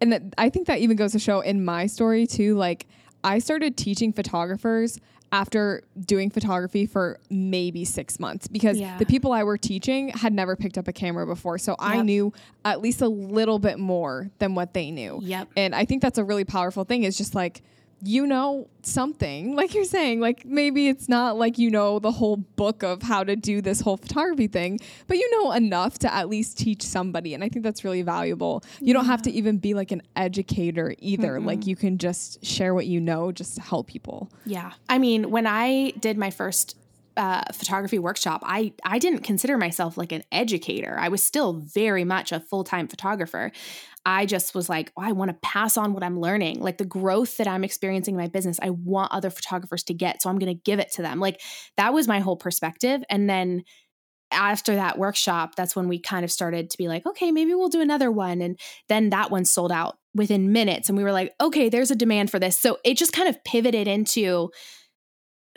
[0.00, 2.54] and th- I think that even goes to show in my story too.
[2.56, 2.86] Like,
[3.24, 4.98] I started teaching photographers
[5.30, 8.98] after doing photography for maybe six months because Yeah.
[8.98, 11.56] the people I were teaching had never picked up a camera before.
[11.58, 12.34] So I knew
[12.66, 15.20] at least a little bit more than what they knew.
[15.22, 15.48] Yep.
[15.56, 17.62] And I think that's a really powerful thing is just like,
[18.04, 22.36] you know something like you're saying like maybe it's not like you know the whole
[22.36, 26.28] book of how to do this whole photography thing but you know enough to at
[26.28, 29.74] least teach somebody and i think that's really valuable you don't have to even be
[29.74, 33.86] like an educator either like you can just share what you know just to help
[33.86, 34.72] people Yeah.
[34.88, 36.76] I mean, when I did my first
[37.16, 40.96] uh, photography workshop, I, I didn't consider myself like an educator.
[40.98, 43.52] I was still very much a full time photographer.
[44.04, 46.60] I just was like, oh, I want to pass on what I'm learning.
[46.60, 50.22] Like the growth that I'm experiencing in my business, I want other photographers to get.
[50.22, 51.20] So I'm going to give it to them.
[51.20, 51.40] Like
[51.76, 53.02] that was my whole perspective.
[53.08, 53.62] And then
[54.32, 57.68] after that workshop, that's when we kind of started to be like, okay, maybe we'll
[57.68, 58.40] do another one.
[58.40, 60.88] And then that one sold out within minutes.
[60.88, 62.58] And we were like, okay, there's a demand for this.
[62.58, 64.50] So it just kind of pivoted into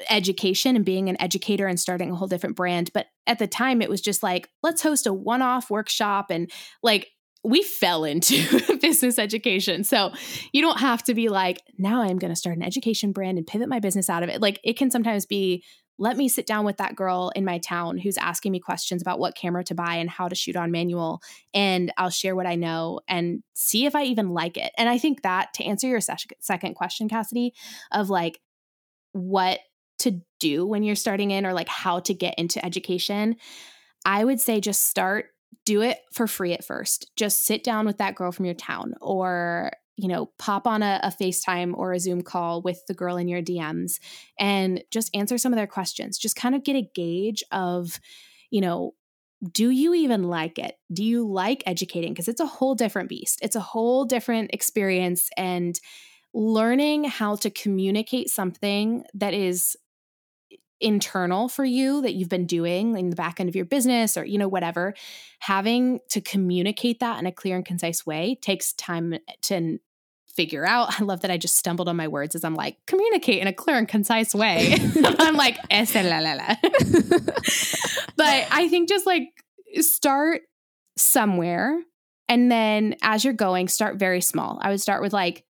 [0.10, 2.92] education and being an educator and starting a whole different brand.
[2.94, 6.28] But at the time, it was just like, let's host a one off workshop.
[6.30, 6.52] And
[6.84, 7.08] like,
[7.46, 9.84] we fell into business education.
[9.84, 10.12] So
[10.52, 13.46] you don't have to be like, now I'm going to start an education brand and
[13.46, 14.42] pivot my business out of it.
[14.42, 15.64] Like, it can sometimes be,
[15.98, 19.20] let me sit down with that girl in my town who's asking me questions about
[19.20, 21.22] what camera to buy and how to shoot on manual.
[21.54, 24.72] And I'll share what I know and see if I even like it.
[24.78, 27.54] And I think that to answer your sec- second question, Cassidy,
[27.92, 28.40] of like
[29.14, 29.60] what
[30.00, 33.38] to do when you're starting in or like how to get into education,
[34.06, 35.28] I would say just start,
[35.66, 37.12] do it for free at first.
[37.16, 41.00] Just sit down with that girl from your town or you know, pop on a,
[41.04, 44.00] a, FaceTime or a Zoom call with the girl in your DMs
[44.38, 46.18] and just answer some of their questions.
[46.18, 48.00] Just kind of get a gauge of,
[48.50, 48.94] you know,
[49.52, 50.76] do you even like it?
[50.92, 52.14] Do you like educating?
[52.14, 55.30] Because it's a whole different beast, it's a whole different experience.
[55.38, 55.80] And
[56.34, 59.78] learning how to communicate something that is
[60.82, 64.26] internal for you that you've been doing in the back end of your business or
[64.26, 64.94] you know whatever
[65.40, 69.80] having to communicate that in a clear and concise way takes time to
[70.36, 71.00] figure out.
[71.00, 73.54] I love that I just stumbled on my words as I'm like, communicate in a
[73.54, 74.76] clear and concise way.
[75.20, 75.58] I'm like,
[78.18, 79.30] but I think just like
[79.80, 80.42] start
[80.98, 81.80] somewhere.
[82.28, 84.60] And then as you're going, start very small.
[84.62, 85.46] I would start with like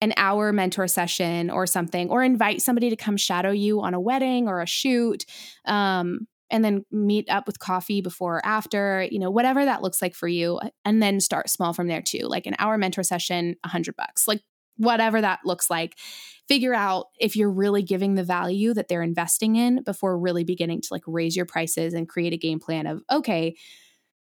[0.00, 4.00] an hour mentor session or something, or invite somebody to come shadow you on a
[4.00, 5.24] wedding or a shoot.
[5.64, 10.00] Um, and then meet up with coffee before or after, you know, whatever that looks
[10.00, 10.60] like for you.
[10.84, 14.28] And then start small from there too, like an hour mentor session, a hundred bucks,
[14.28, 14.42] like
[14.76, 15.98] whatever that looks like.
[16.46, 20.80] Figure out if you're really giving the value that they're investing in before really beginning
[20.82, 23.56] to like raise your prices and create a game plan of, okay,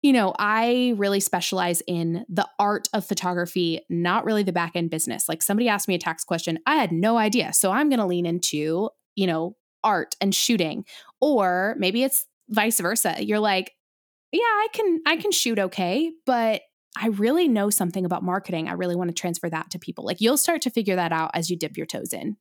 [0.06, 4.88] you know, I really specialize in the art of photography, not really the back end
[4.88, 5.28] business.
[5.28, 7.52] Like somebody asked me a tax question, I had no idea.
[7.52, 10.84] So I'm going to lean into, you know, art and shooting.
[11.20, 13.16] Or maybe it's vice versa.
[13.18, 13.72] You're like
[14.32, 16.62] yeah i can i can shoot okay but
[16.98, 18.68] i really know something about marketing.
[18.68, 20.04] I really want to transfer that to people.
[20.04, 22.36] Like you'll start to figure that out as you dip your toes in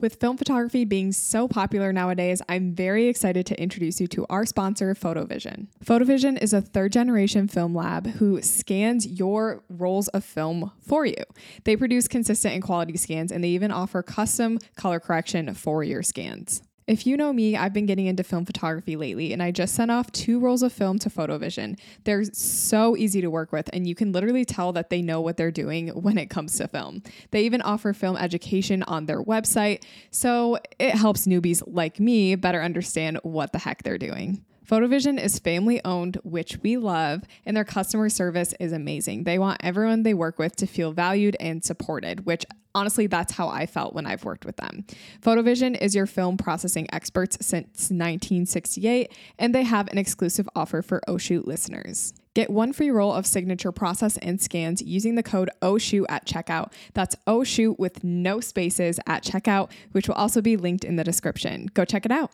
[0.00, 4.46] with film photography being so popular nowadays, I'm very excited to introduce you to our
[4.46, 5.66] sponsor, Photovision.
[5.84, 11.22] Photovision is a third generation film lab who scans your rolls of film for you.
[11.64, 16.02] They produce consistent and quality scans, and they even offer custom color correction for your
[16.02, 16.62] scans.
[16.90, 19.92] If you know me, I've been getting into film photography lately, and I just sent
[19.92, 21.78] off two rolls of film to Photovision.
[22.02, 25.36] They're so easy to work with, and you can literally tell that they know what
[25.36, 27.04] they're doing when it comes to film.
[27.30, 32.60] They even offer film education on their website, so it helps newbies like me better
[32.60, 34.44] understand what the heck they're doing.
[34.68, 39.22] Photovision is family owned, which we love, and their customer service is amazing.
[39.22, 42.44] They want everyone they work with to feel valued and supported, which
[42.74, 44.84] honestly, that's how I felt when I've worked with them.
[45.20, 51.00] Photovision is your film processing experts since 1968, and they have an exclusive offer for
[51.08, 52.12] OShoot listeners.
[52.34, 56.72] Get one free roll of signature process and scans using the code OSHOOT at checkout.
[56.94, 61.68] That's OSHOOT with no spaces at checkout, which will also be linked in the description.
[61.74, 62.30] Go check it out.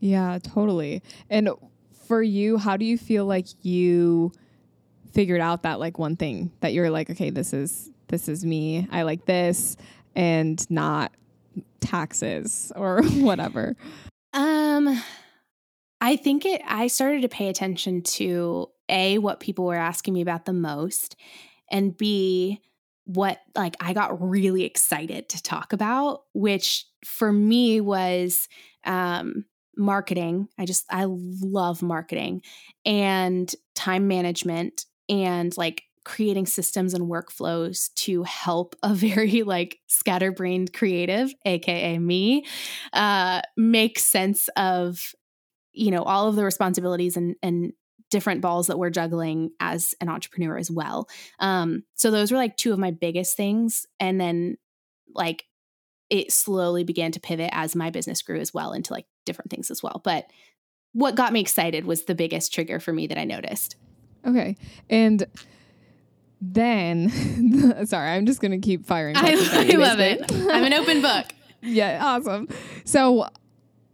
[0.00, 1.02] Yeah, totally.
[1.30, 1.48] And
[2.06, 4.32] for you, how do you feel like you
[5.12, 8.86] figured out that like one thing that you're like, okay, this is this is me.
[8.92, 9.76] I like this
[10.14, 11.12] and not
[11.80, 13.74] taxes or whatever.
[14.32, 15.02] Um
[16.00, 20.20] I think it I started to pay attention to a what people were asking me
[20.20, 21.16] about the most
[21.70, 22.60] and b
[23.04, 28.46] what like I got really excited to talk about, which for me was
[28.84, 30.48] um marketing.
[30.58, 32.42] I just I love marketing
[32.84, 40.72] and time management and like creating systems and workflows to help a very like scatterbrained
[40.72, 42.44] creative aka me
[42.92, 45.12] uh make sense of
[45.72, 47.72] you know all of the responsibilities and and
[48.12, 51.08] different balls that we're juggling as an entrepreneur as well.
[51.40, 54.58] Um so those were like two of my biggest things and then
[55.14, 55.44] like
[56.10, 59.70] it slowly began to pivot as my business grew as well into like different things
[59.70, 60.02] as well.
[60.04, 60.26] But
[60.92, 63.76] what got me excited was the biggest trigger for me that i noticed.
[64.26, 64.56] Okay
[64.90, 65.26] and
[66.44, 69.30] then sorry i'm just gonna keep firing i,
[69.70, 70.20] I love it.
[70.32, 71.26] i'm an open book.
[71.62, 72.48] Yeah awesome.
[72.84, 73.28] So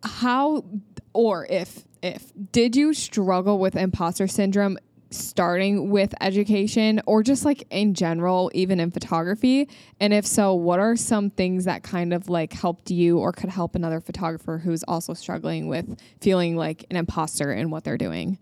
[0.03, 0.65] how
[1.13, 4.79] or if if did you struggle with imposter syndrome
[5.11, 9.69] starting with education or just like in general even in photography?
[10.01, 13.51] And if so what are some things that kind of like helped you or could
[13.51, 18.39] help another photographer who's also struggling with feeling like an imposter in what they're doing?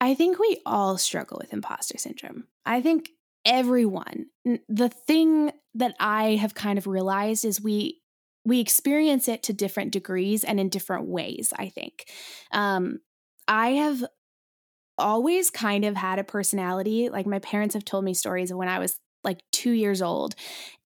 [0.00, 3.10] I think we all struggle with imposter syndrome i think
[3.44, 4.26] everyone
[4.68, 8.00] the thing that i have kind of realized is we
[8.44, 12.04] we experience it to different degrees and in different ways i think.
[12.52, 12.98] Um,
[13.48, 14.04] i have
[14.98, 18.68] always kind of had a personality like my parents have told me stories of when
[18.68, 20.34] i was like two years old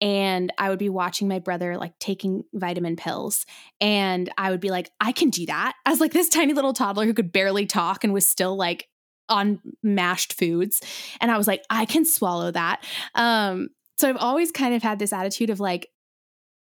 [0.00, 3.44] and i would be watching my brother like taking vitamin pills
[3.80, 5.74] and i would be like i can do that.
[5.86, 8.86] As like this tiny little toddler who could barely talk and was still like
[9.28, 10.82] on mashed foods
[11.20, 14.98] and i was like i can swallow that um so i've always kind of had
[14.98, 15.88] this attitude of like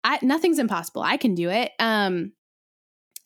[0.05, 1.03] I, nothing's impossible.
[1.03, 1.73] I can do it.
[1.79, 2.33] Um,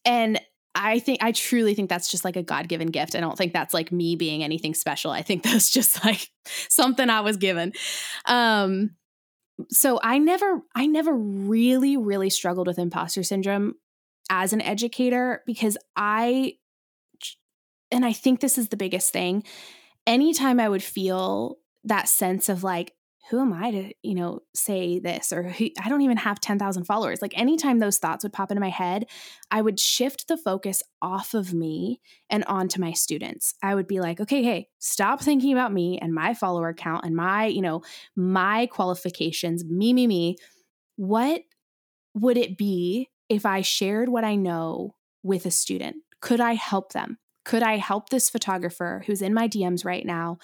[0.04, 0.40] and
[0.74, 3.16] I think I truly think that's just like a God given gift.
[3.16, 5.10] I don't think that's like me being anything special.
[5.10, 6.28] I think that's just like
[6.68, 7.72] something I was given.
[8.26, 8.92] Um,
[9.70, 13.74] so I never, I never really, really struggled with imposter syndrome
[14.30, 16.54] as an educator because I,
[17.90, 19.44] and I think this is the biggest thing.
[20.06, 22.94] Anytime I would feel that sense of like,
[23.30, 26.84] who am I to, you know, say this or who, I don't even have 10,000
[26.84, 27.20] followers.
[27.20, 29.04] Like anytime those thoughts would pop into my head,
[29.50, 33.54] I would shift the focus off of me and onto my students.
[33.62, 37.14] I would be like, okay, hey, stop thinking about me and my follower count and
[37.14, 37.82] my, you know,
[38.16, 40.36] my qualifications, me, me, me.
[40.96, 41.42] What
[42.14, 45.96] would it be if I shared what I know with a student?
[46.22, 47.18] Could I help them?
[47.48, 50.36] Could I help this photographer who's in my DMs right now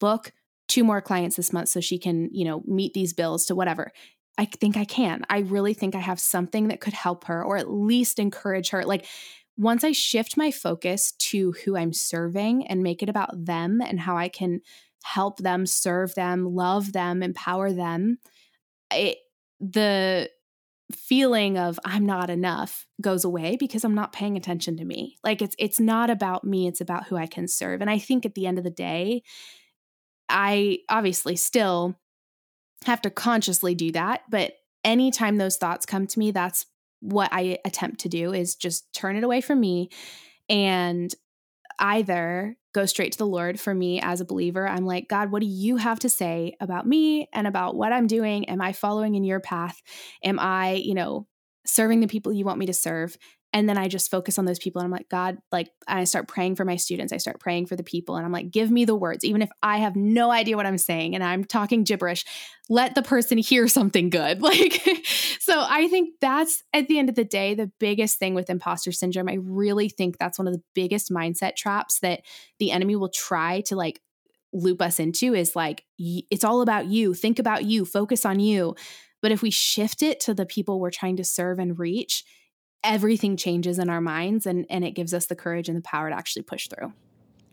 [0.00, 0.32] book
[0.66, 3.92] two more clients this month so she can, you know, meet these bills to whatever.
[4.36, 5.22] I think I can.
[5.30, 8.84] I really think I have something that could help her or at least encourage her.
[8.84, 9.06] Like
[9.56, 14.00] once I shift my focus to who I'm serving and make it about them and
[14.00, 14.60] how I can
[15.04, 18.18] help them, serve them, love them, empower them,
[18.92, 19.18] it,
[19.60, 20.28] the
[20.92, 25.16] feeling of I'm not enough goes away because I'm not paying attention to me.
[25.22, 27.80] Like it's it's not about me, it's about who I can serve.
[27.80, 29.22] And I think at the end of the day,
[30.28, 31.96] I obviously still
[32.84, 34.22] have to consciously do that.
[34.30, 36.66] But anytime those thoughts come to me, that's
[37.00, 39.90] what I attempt to do is just turn it away from me
[40.48, 41.14] and
[41.78, 44.68] either go straight to the Lord for me as a believer.
[44.68, 48.06] I'm like, God, what do you have to say about me and about what I'm
[48.06, 48.48] doing?
[48.48, 49.80] Am I following in your path?
[50.22, 51.26] Am I, you know,
[51.66, 53.16] serving the people you want me to serve?
[53.52, 56.28] And then i just focus on those people and i'm like god like i start
[56.28, 58.84] praying for my students i start praying for the people and i'm like give me
[58.84, 62.24] the words even if i have no idea what i'm saying and i'm talking gibberish
[62.70, 64.42] let the person hear something good.
[64.48, 64.82] Like
[65.40, 68.92] so i think that's at the end of the day the biggest thing with imposter
[68.92, 72.20] syndrome i really think that's one of the biggest mindset traps that
[72.58, 74.00] the enemy will try to like
[74.52, 78.74] loop us into is like it's all about you think about you focus on you.
[79.20, 82.24] But if we shift it to the people we're trying to serve and reach
[82.84, 86.08] everything changes in our minds and and it gives us the courage and the power
[86.08, 86.92] to actually push through.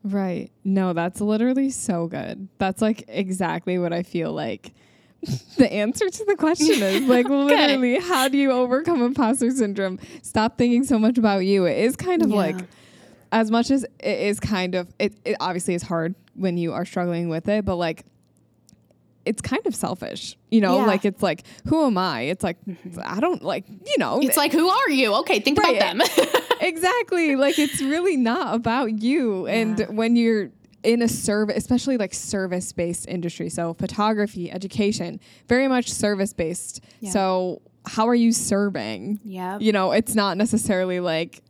[0.04, 0.52] Right.
[0.64, 2.48] No, that's literally so good.
[2.60, 4.72] That's like exactly what I feel like
[5.58, 7.06] the answer to the question is.
[7.16, 10.00] Like literally, how do you overcome imposter syndrome?
[10.22, 11.66] Stop thinking so much about you.
[11.66, 12.36] It is kind of yeah.
[12.36, 12.58] like
[13.32, 16.86] as much as it is kind of it, it obviously is hard when you are
[16.86, 18.06] struggling with it, but like
[19.26, 20.86] it's kind of selfish, you know, yeah.
[20.86, 22.22] like it's like, who am I?
[22.22, 22.58] It's like.
[23.04, 25.16] I don't like, you know, it's like, who are you?
[25.16, 25.76] Okay, think right.
[25.76, 26.42] about them.
[26.62, 27.36] exactly.
[27.36, 29.48] Like it's really not about you.
[29.48, 29.86] And yeah.
[29.88, 30.52] when you're
[30.84, 36.82] in a service, especially like service based industry, so photography, education, very much service based.
[37.00, 37.12] Yeah.
[37.12, 39.20] So how are you serving?
[39.24, 39.58] Yeah.
[39.60, 41.42] You know, it's not necessarily like,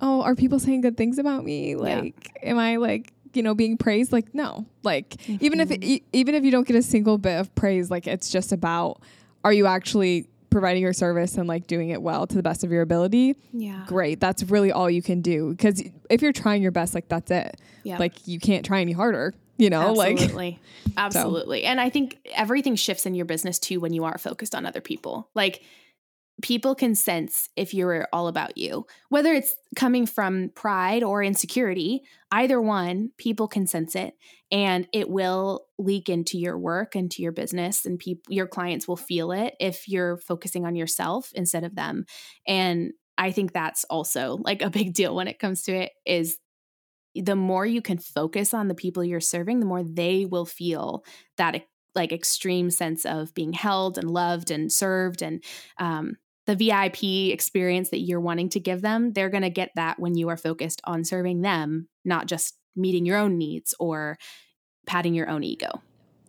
[0.00, 1.76] oh, are people saying good things about me?
[1.76, 5.44] Like, am I like, you know being praised like no like mm-hmm.
[5.44, 6.04] even if it, mm-hmm.
[6.12, 9.00] even if you don't get a single bit of praise like it's just about
[9.44, 12.72] are you actually providing your service and like doing it well to the best of
[12.72, 16.72] your ability yeah great that's really all you can do because if you're trying your
[16.72, 20.34] best like that's it yeah like you can't try any harder you know, absolutely.
[20.34, 21.60] like absolutely.
[21.64, 21.66] So.
[21.66, 24.80] And I think everything shifts in your business too when you are focused on other
[24.80, 25.28] people.
[25.34, 25.62] Like
[26.42, 32.02] people can sense if you're all about you, whether it's coming from pride or insecurity,
[32.30, 34.14] either one, people can sense it
[34.52, 38.86] and it will leak into your work and to your business and people your clients
[38.86, 42.04] will feel it if you're focusing on yourself instead of them.
[42.46, 46.38] And I think that's also like a big deal when it comes to it is
[47.14, 51.04] the more you can focus on the people you're serving, the more they will feel
[51.36, 51.62] that
[51.94, 55.42] like extreme sense of being held and loved and served and
[55.78, 56.16] um,
[56.46, 60.16] the VIP experience that you're wanting to give them, they're going to get that when
[60.16, 64.16] you are focused on serving them, not just meeting your own needs or
[64.86, 65.82] patting your own ego.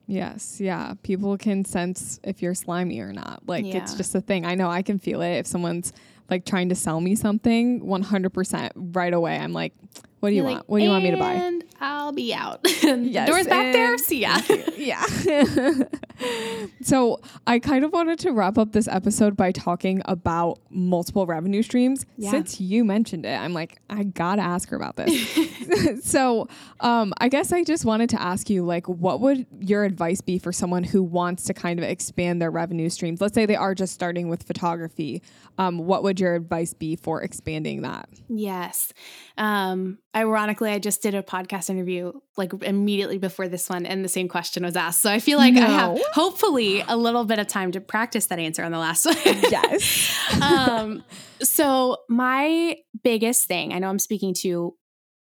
[0.08, 0.96] Yes, yeah.
[1.04, 3.44] People can sense if you're slimy or not.
[3.48, 3.78] Like yeah.
[3.78, 4.46] it's just a thing.
[4.46, 5.94] I know I can feel it if someone's
[6.30, 9.38] like trying to sell me something 100% right away.
[9.38, 9.74] I'm like,
[10.22, 10.58] what do you You're want?
[10.60, 11.34] Like, what do you want me to buy?
[11.34, 12.60] And I'll be out.
[12.84, 13.98] yes, Doors back there.
[13.98, 14.38] See ya.
[14.78, 15.04] yeah.
[16.84, 21.64] so I kind of wanted to wrap up this episode by talking about multiple revenue
[21.64, 22.06] streams.
[22.18, 22.30] Yeah.
[22.30, 26.04] Since you mentioned it, I'm like, I gotta ask her about this.
[26.04, 26.48] so
[26.82, 30.38] um, I guess I just wanted to ask you, like, what would your advice be
[30.38, 33.22] for someone who wants to kind of expand their revenue streams?
[33.22, 35.24] Let's say they are just starting with photography.
[35.58, 38.08] Um, what would your advice be for expanding that?
[38.30, 38.94] Yes.
[39.36, 44.10] Um, ironically, I just did a podcast interview like immediately before this one, and the
[44.10, 45.02] same question was asked.
[45.02, 45.64] So I feel like no.
[45.64, 49.06] I have hopefully a little bit of time to practice that answer on the last
[49.06, 49.16] one.
[49.26, 50.20] yes.
[50.42, 51.04] um,
[51.42, 54.76] so my biggest thing, I know I'm speaking to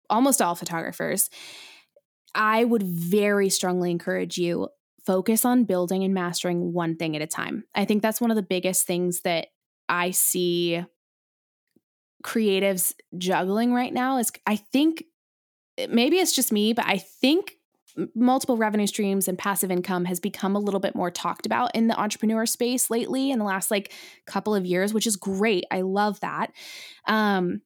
[0.09, 1.29] almost all photographers.
[2.35, 4.69] I would very strongly encourage you
[5.05, 7.63] focus on building and mastering one thing at a time.
[7.73, 9.47] I think that's one of the biggest things that
[9.89, 10.83] I see
[12.23, 15.05] creatives juggling right now is I think
[15.89, 17.57] maybe it's just me, but I think
[18.15, 21.87] multiple revenue streams and passive income has become a little bit more talked about in
[21.87, 23.91] the entrepreneur space lately in the last like
[24.25, 25.65] couple of years, which is great.
[25.71, 26.51] I love that.
[27.07, 27.61] Um,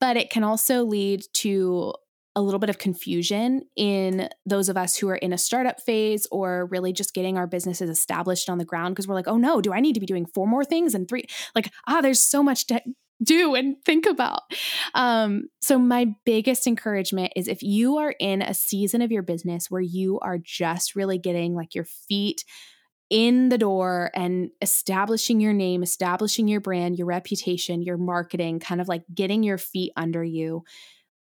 [0.00, 1.94] but it can also lead to
[2.36, 6.26] a little bit of confusion in those of us who are in a startup phase
[6.30, 9.60] or really just getting our businesses established on the ground because we're like, oh no,
[9.60, 11.24] do I need to be doing four more things and three?
[11.54, 12.80] Like, ah, there's so much to
[13.22, 14.42] do and think about.
[14.94, 19.70] Um, so, my biggest encouragement is if you are in a season of your business
[19.70, 22.44] where you are just really getting like your feet
[23.10, 28.80] in the door and establishing your name, establishing your brand, your reputation, your marketing, kind
[28.80, 30.62] of like getting your feet under you,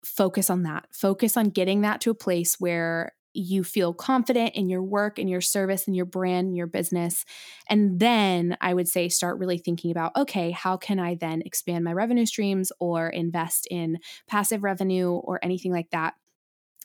[0.05, 0.87] focus on that.
[0.93, 5.29] Focus on getting that to a place where you feel confident in your work and
[5.29, 7.25] your service and your brand and your business.
[7.69, 11.85] And then I would say start really thinking about okay, how can I then expand
[11.85, 16.15] my revenue streams or invest in passive revenue or anything like that?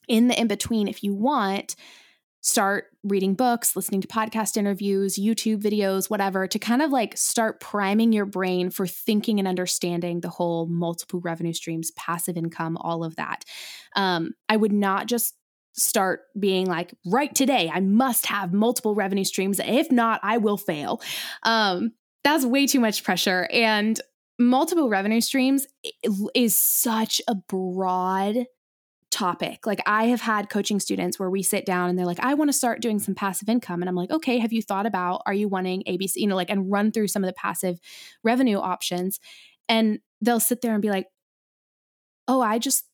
[0.07, 1.75] In the in between, if you want,
[2.41, 7.59] start reading books, listening to podcast interviews, YouTube videos, whatever, to kind of like start
[7.59, 13.03] priming your brain for thinking and understanding the whole multiple revenue streams, passive income, all
[13.03, 13.45] of that.
[13.95, 15.35] Um, I would not just
[15.73, 19.59] start being like right today i must have multiple revenue streams.
[19.63, 21.01] If not i will fail.
[21.43, 21.93] Um,
[22.23, 23.47] that's way too much pressure.
[23.51, 23.99] And
[24.37, 25.65] multiple revenue streams
[26.35, 28.45] is such a broad
[29.11, 29.65] topic.
[29.65, 32.49] Like i have had coaching students where we sit down and they're like i want
[32.49, 33.81] to start doing some passive income.
[33.81, 36.49] And i'm like okay have you thought about are you wanting abc you know like
[36.49, 37.79] and run through some of the passive
[38.23, 39.19] revenue options?
[39.67, 41.07] And they'll sit there and be like
[42.27, 42.85] oh i just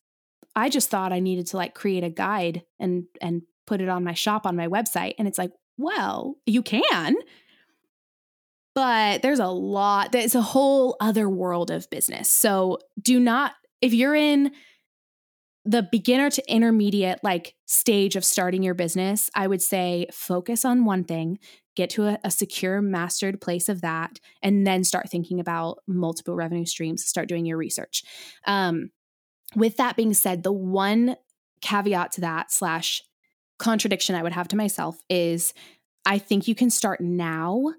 [0.58, 4.02] I just thought I needed to like create a guide and and put it on
[4.02, 5.14] my shop on my website.
[5.18, 7.14] And it's like, well, you can.
[8.74, 12.30] But there's a lot, there's a whole other world of business.
[12.30, 14.52] So do not, if you're in
[15.64, 20.84] the beginner to intermediate like stage of starting your business, I would say focus on
[20.84, 21.38] one thing,
[21.76, 26.34] get to a, a, secure mastered place of that, and then start thinking about multiple
[26.34, 28.02] revenue streams, start doing your research.
[28.46, 28.90] Um,
[29.54, 31.16] with that being said, the one
[31.60, 33.02] caveat to that slash
[33.58, 35.52] contradiction I would have to myself is
[36.06, 37.74] I think you can start now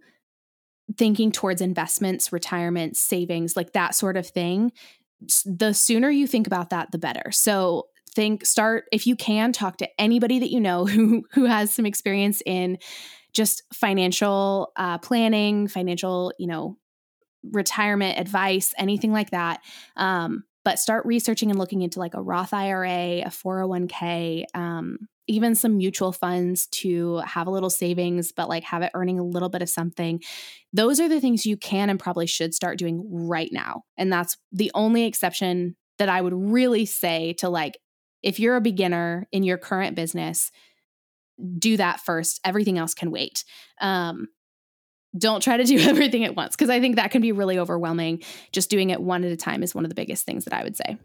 [0.98, 4.72] thinking towards investments, retirement, savings, like that sort of thing.
[5.46, 7.32] The sooner you think about that, the better.
[7.32, 11.74] So think start if you can talk to anybody that you know who who has
[11.74, 12.78] some experience in
[13.34, 16.78] just financial uh, planning, financial, you know,
[17.44, 19.62] retirement advice, anything like that.
[19.96, 25.56] Um, but start researching and looking into like a Roth IRA, a 401k, um, even
[25.56, 29.50] some mutual funds to have a little savings, but like have it earning a little
[29.50, 30.22] bit of something.
[30.72, 33.82] Those are the things you can and probably should start doing right now.
[33.98, 37.80] And that's the only exception that I would really say to like
[38.22, 40.52] if you're a beginner in your current business,
[41.58, 42.42] do that first.
[42.46, 43.44] Everything else can wait.
[43.82, 44.28] Um,
[45.18, 48.24] don't try to do everything at once because I think that can be really overwhelming.
[48.52, 50.64] Just doing it one at a time is one of the biggest things that I
[50.64, 50.98] would say.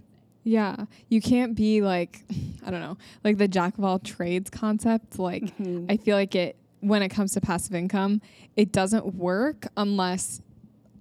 [0.44, 0.84] Yeah.
[1.08, 2.22] You can't be like,
[2.66, 5.18] I don't know, like the jack of all trades concept.
[5.18, 5.86] Like, mm-hmm.
[5.88, 8.20] I feel like it, when it comes to passive income,
[8.56, 10.42] it doesn't work unless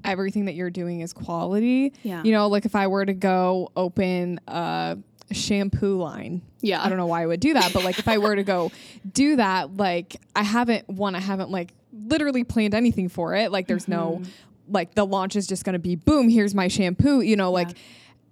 [0.06, 1.93] everything that you're doing is quality.
[2.04, 2.24] Yeah.
[2.24, 4.97] You know, like if I were to go open a
[5.32, 6.41] shampoo line.
[6.62, 6.82] Yeah.
[6.82, 8.72] I don't know why I would do that, but like if I were to go
[9.12, 13.52] do that, like I haven't one, I haven't like literally planned anything for it.
[13.52, 14.22] Like there's mm-hmm.
[14.22, 14.22] no
[14.70, 17.70] like the launch is just gonna be boom, here's my shampoo, you know, like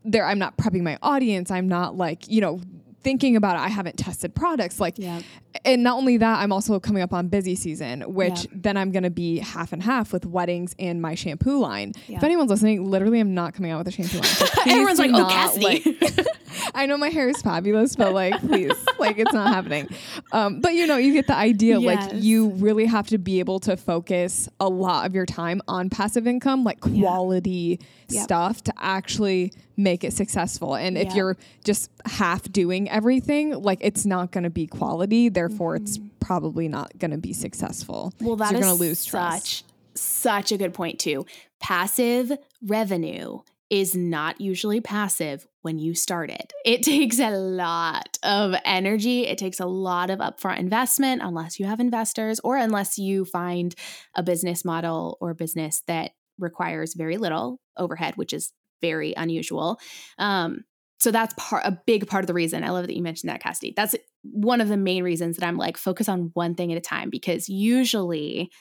[0.04, 1.52] there I'm not prepping my audience.
[1.52, 2.62] I'm not like, you know,
[3.04, 4.80] thinking about it, I haven't tested products.
[4.80, 5.22] Like, yeah.
[5.66, 8.52] and not only that, I'm also coming up on busy season, which yeah.
[8.54, 11.94] then I'm going to be half and half with weddings and my shampoo line.
[12.08, 12.18] Yeah.
[12.18, 14.28] If anyone's listening, literally, I'm not coming out with a shampoo line.
[14.62, 15.98] So Everyone's like, oh, Cassidy.
[16.00, 16.28] Like,
[16.76, 19.90] I know my hair is fabulous, but like, please, like, it's not happening.
[20.32, 21.80] Um, but you know, you get the idea.
[21.80, 22.12] Yes.
[22.12, 25.90] Like, you really have to be able to focus a lot of your time on
[25.90, 27.80] passive income, like quality
[28.10, 30.76] stuff to actually make it successful.
[30.76, 31.04] And yeah.
[31.04, 35.30] if you're just half doing everything, like, it's not going to be quality.
[35.30, 35.86] Therefore, mm-hmm.
[35.86, 38.14] it's probably not going to be successful.
[38.22, 39.46] Well, that so you're going to lose trust.
[39.46, 39.64] Such,
[39.96, 41.26] such a good point, too.
[41.60, 46.52] Passive revenue is not usually passive when you start it.
[46.66, 49.26] It takes a lot of energy.
[49.26, 53.74] It takes a lot of upfront investment, unless you have investors or unless you find
[54.14, 58.52] a business model or business that requires very little overhead, which is
[58.82, 59.80] very unusual.
[60.18, 60.64] Um,
[61.00, 62.64] so that's part a big part of the reason.
[62.64, 63.74] I love that you mentioned that, Cassidy.
[63.76, 66.82] That's one of the main reasons that I'm like focus on one thing at a
[66.82, 68.52] time because usually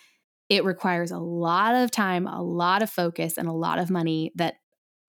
[0.49, 4.33] it requires a lot of time, a lot of focus, and a lot of money
[4.37, 4.55] that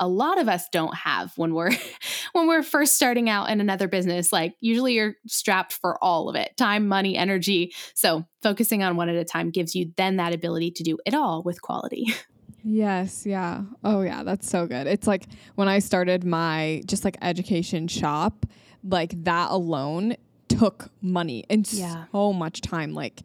[0.01, 1.71] a lot of us don't have when we're
[2.33, 6.35] when we're first starting out in another business like usually you're strapped for all of
[6.35, 10.33] it time money energy so focusing on one at a time gives you then that
[10.33, 12.07] ability to do it all with quality
[12.63, 13.63] Yes, yeah.
[13.83, 14.87] Oh yeah, that's so good.
[14.87, 18.45] It's like when I started my just like education shop,
[18.83, 20.15] like that alone
[20.47, 22.05] took money and yeah.
[22.11, 23.21] so much time like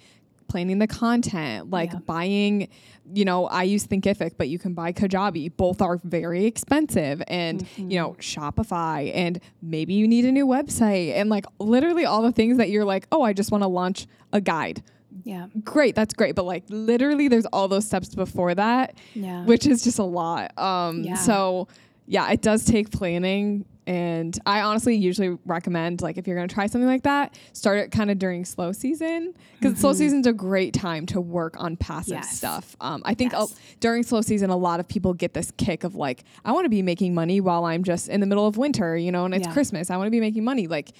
[0.48, 1.98] planning the content, like yeah.
[2.06, 2.68] buying,
[3.12, 5.56] you know, I use Thinkific, but you can buy Kajabi.
[5.56, 7.90] Both are very expensive and, mm-hmm.
[7.90, 12.32] you know, Shopify and maybe you need a new website and like literally all the
[12.32, 14.82] things that you're like, oh, I just want to launch a guide.
[15.26, 15.48] Yeah.
[15.64, 16.36] Great, that's great.
[16.36, 18.94] But like literally there's all those steps before that.
[19.12, 19.44] Yeah.
[19.44, 20.56] Which is just a lot.
[20.56, 21.16] Um yeah.
[21.16, 21.66] so
[22.06, 26.68] yeah, it does take planning and I honestly usually recommend like if you're gonna try
[26.68, 29.80] something like that, start it kind of during slow season because mm-hmm.
[29.80, 32.36] slow season's a great time to work on passive yes.
[32.36, 32.76] stuff.
[32.80, 33.52] Um, I think yes.
[33.80, 36.70] during slow season, a lot of people get this kick of like, I want to
[36.70, 39.48] be making money while I'm just in the middle of winter, you know, and it's
[39.48, 39.52] yeah.
[39.52, 39.90] Christmas.
[39.90, 40.68] I want to be making money.
[40.68, 40.92] Like,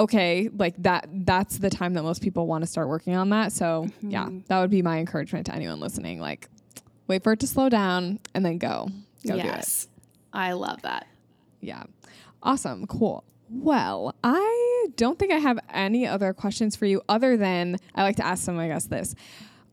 [0.00, 1.08] okay, like that.
[1.12, 3.52] That's the time that most people want to start working on that.
[3.52, 4.10] So mm-hmm.
[4.10, 6.20] yeah, that would be my encouragement to anyone listening.
[6.20, 6.48] Like,
[7.06, 8.88] wait for it to slow down and then go.
[9.26, 9.84] Go yes.
[9.84, 9.90] do it.
[10.32, 11.06] I love that.
[11.60, 11.84] Yeah.
[12.42, 12.86] Awesome.
[12.86, 13.22] Cool.
[13.50, 18.16] Well, I don't think I have any other questions for you other than I like
[18.16, 19.14] to ask some, I guess, this.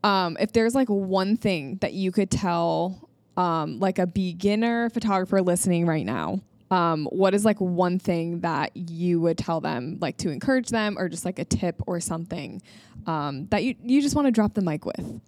[0.03, 5.41] Um, if there's like one thing that you could tell um, like a beginner photographer
[5.41, 10.17] listening right now, um, what is like one thing that you would tell them like
[10.17, 12.61] to encourage them or just like a tip or something
[13.05, 15.21] um, that you, you just want to drop the mic with?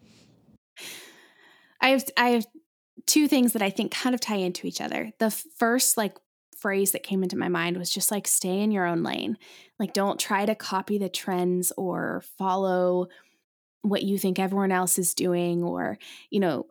[1.81, 2.45] I have I have
[3.05, 5.11] two things that I think kind of tie into each other.
[5.19, 6.17] The first like
[6.57, 9.37] phrase that came into my mind was just like stay in your own lane.
[9.79, 13.07] Like don't try to copy the trends or follow
[13.81, 15.97] what you think everyone else is doing or,
[16.29, 16.65] you know,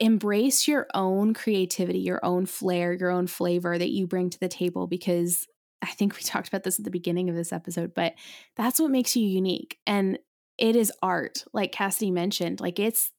[0.00, 4.48] embrace your own creativity, your own flair, your own flavor that you bring to the
[4.48, 5.46] table because
[5.82, 8.14] I think we talked about this at the beginning of this episode, but
[8.56, 9.78] that's what makes you unique.
[9.86, 10.18] And
[10.58, 12.60] it is art, like Cassidy mentioned.
[12.60, 13.10] Like it's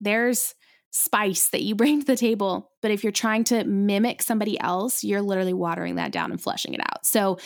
[0.00, 0.54] there's
[0.90, 2.72] spice that you bring to the table.
[2.82, 6.74] But if you're trying to mimic somebody else, you're literally watering that down and flushing
[6.74, 7.06] it out.
[7.06, 7.38] So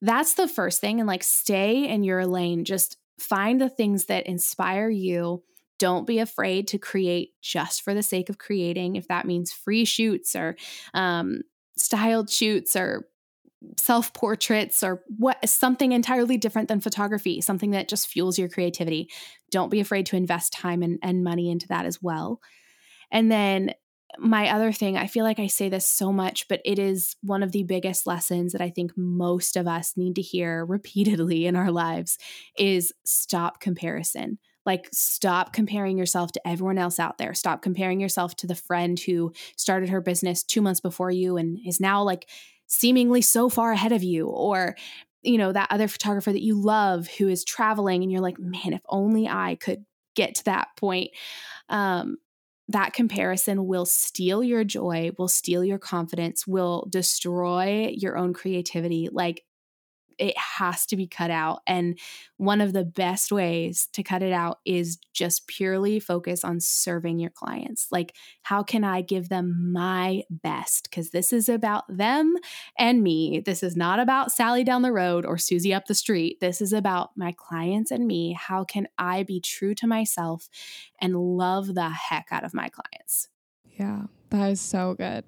[0.00, 1.00] that's the first thing.
[1.00, 2.64] And like stay in your lane.
[2.64, 5.42] Just find the things that inspire you.
[5.82, 8.94] Don't be afraid to create just for the sake of creating.
[8.94, 10.54] If that means free shoots or
[10.94, 11.40] um,
[11.76, 13.08] styled shoots or
[13.76, 19.10] self portraits or what something entirely different than photography, something that just fuels your creativity.
[19.50, 22.40] Don't be afraid to invest time and, and money into that as well.
[23.10, 23.74] And then
[24.20, 27.42] my other thing, I feel like I say this so much, but it is one
[27.42, 31.56] of the biggest lessons that I think most of us need to hear repeatedly in
[31.56, 32.18] our lives
[32.56, 34.38] is stop comparison.
[34.64, 37.34] Like, stop comparing yourself to everyone else out there.
[37.34, 41.58] Stop comparing yourself to the friend who started her business two months before you and
[41.66, 42.28] is now like
[42.66, 44.76] seemingly so far ahead of you, or
[45.22, 48.72] you know, that other photographer that you love who is traveling and you're like, man,
[48.72, 49.84] if only I could
[50.14, 51.10] get to that point.
[51.68, 52.16] Um,
[52.68, 59.08] that comparison will steal your joy, will steal your confidence, will destroy your own creativity.
[59.12, 59.44] Like
[60.18, 61.60] it has to be cut out.
[61.66, 61.98] And
[62.36, 67.18] one of the best ways to cut it out is just purely focus on serving
[67.18, 67.88] your clients.
[67.90, 70.90] Like, how can I give them my best?
[70.90, 72.34] Because this is about them
[72.78, 73.42] and me.
[73.44, 76.40] This is not about Sally down the road or Susie up the street.
[76.40, 78.32] This is about my clients and me.
[78.38, 80.48] How can I be true to myself
[81.00, 83.28] and love the heck out of my clients?
[83.78, 85.24] Yeah, that is so good.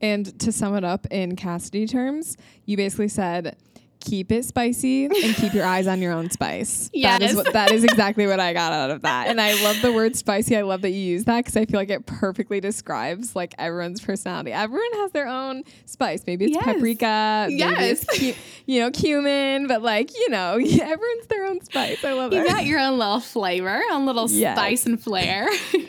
[0.00, 3.56] And to sum it up in Cassidy terms, you basically said,
[4.04, 6.90] keep it spicy and keep your eyes on your own spice.
[7.02, 7.20] Yes.
[7.20, 9.28] That is what that is exactly what I got out of that.
[9.28, 10.56] And I love the word spicy.
[10.56, 14.00] I love that you use that because I feel like it perfectly describes like everyone's
[14.00, 14.52] personality.
[14.52, 16.22] Everyone has their own spice.
[16.26, 16.64] Maybe it's Yes.
[16.64, 18.04] paprika, maybe Yes.
[18.08, 18.34] it's cu-
[18.66, 22.04] you know, cumin, but like, you know, everyone's their own spice.
[22.04, 22.42] I love You it.
[22.42, 24.56] You got your own little flavor, own little Yes.
[24.56, 25.48] spice and flair.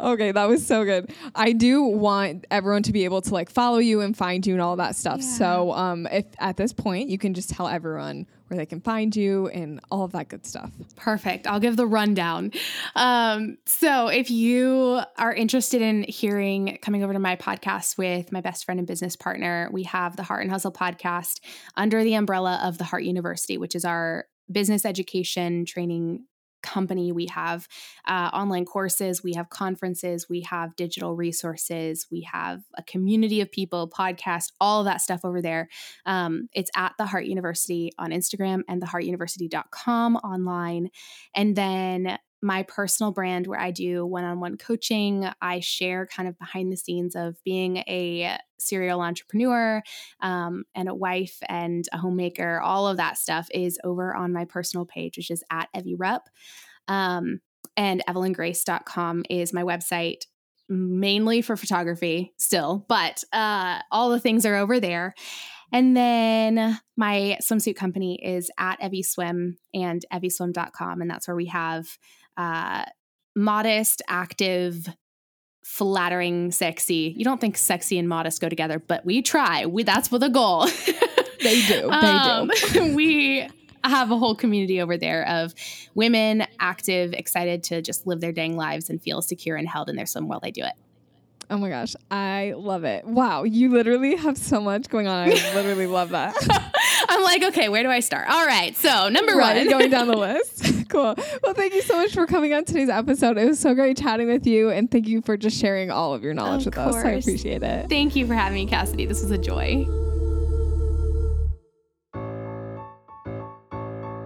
[0.00, 1.12] Okay, that was so good.
[1.34, 4.60] I do want everyone to be able to like follow you and find you and
[4.60, 5.20] all that stuff.
[5.20, 5.26] Yeah.
[5.28, 9.16] So, um, if at this point you can just tell everyone where they can find
[9.16, 10.70] you and all of that good stuff.
[10.96, 11.46] Perfect.
[11.46, 12.52] I'll give the rundown.
[12.94, 18.42] Um, so, if you are interested in hearing coming over to my podcast with my
[18.42, 21.40] best friend and business partner, we have the Heart and Hustle podcast
[21.76, 26.26] under the umbrella of the Heart University, which is our business education training
[26.62, 27.12] company.
[27.12, 27.68] We have
[28.06, 33.50] uh, online courses, we have conferences, we have digital resources, we have a community of
[33.50, 35.68] people, podcast, all that stuff over there.
[36.06, 40.90] Um, it's at the Heart University on Instagram and theheartuniversity.com online.
[41.34, 46.28] And then my personal brand, where I do one on one coaching, I share kind
[46.28, 49.82] of behind the scenes of being a serial entrepreneur
[50.20, 52.60] um, and a wife and a homemaker.
[52.60, 56.28] All of that stuff is over on my personal page, which is at Evie Rupp.
[56.88, 57.40] Um,
[57.76, 60.24] and evelyngrace.com is my website
[60.68, 65.14] mainly for photography still, but uh, all the things are over there.
[65.72, 71.00] And then my swimsuit company is at Evie Swim and evieswim.com.
[71.00, 71.98] And that's where we have
[72.36, 72.84] uh,
[73.36, 74.88] modest, active,
[75.64, 77.14] flattering, sexy.
[77.16, 79.66] You don't think sexy and modest go together, but we try.
[79.66, 80.66] We, that's what the goal.
[81.42, 81.88] They do.
[81.88, 82.94] They Um, do.
[82.94, 83.48] we
[83.82, 85.52] have a whole community over there of
[85.92, 89.96] women active, excited to just live their dang lives and feel secure and held in
[89.96, 90.74] their swim while they do it.
[91.50, 93.04] Oh my gosh, I love it.
[93.04, 95.30] Wow, you literally have so much going on.
[95.32, 96.32] I literally love that.
[97.12, 98.28] I'm like, okay, where do I start?
[98.28, 100.64] All right, so number right, one, going down the list.
[100.88, 101.14] cool.
[101.42, 103.36] Well, thank you so much for coming on today's episode.
[103.36, 106.22] It was so great chatting with you, and thank you for just sharing all of
[106.22, 106.94] your knowledge Of with us.
[106.96, 107.88] I appreciate it.
[107.88, 109.04] Thank you for having me, Cassidy.
[109.06, 109.86] This was a joy.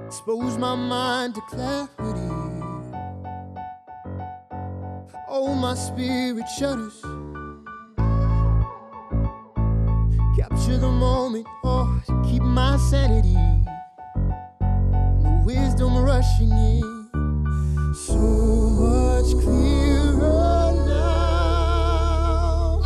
[0.07, 2.33] Expose my mind to clarity.
[5.29, 7.03] Oh, my spirit shudders.
[10.37, 13.39] Capture the moment, or to keep my sanity.
[15.23, 16.83] The wisdom rushing in.
[17.95, 22.83] So much clearer now.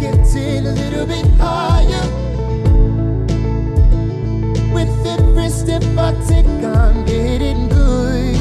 [0.00, 2.08] Getting a little bit higher.
[4.74, 8.34] With every step I take, I'm getting good.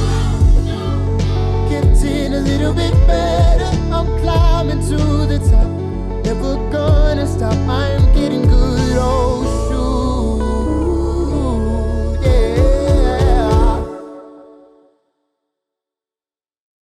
[1.70, 3.70] Getting a little bit better.
[3.94, 4.98] I'm climbing to
[5.28, 5.81] the top
[6.34, 7.54] never gonna stop.
[7.68, 9.61] I'm getting good, oh.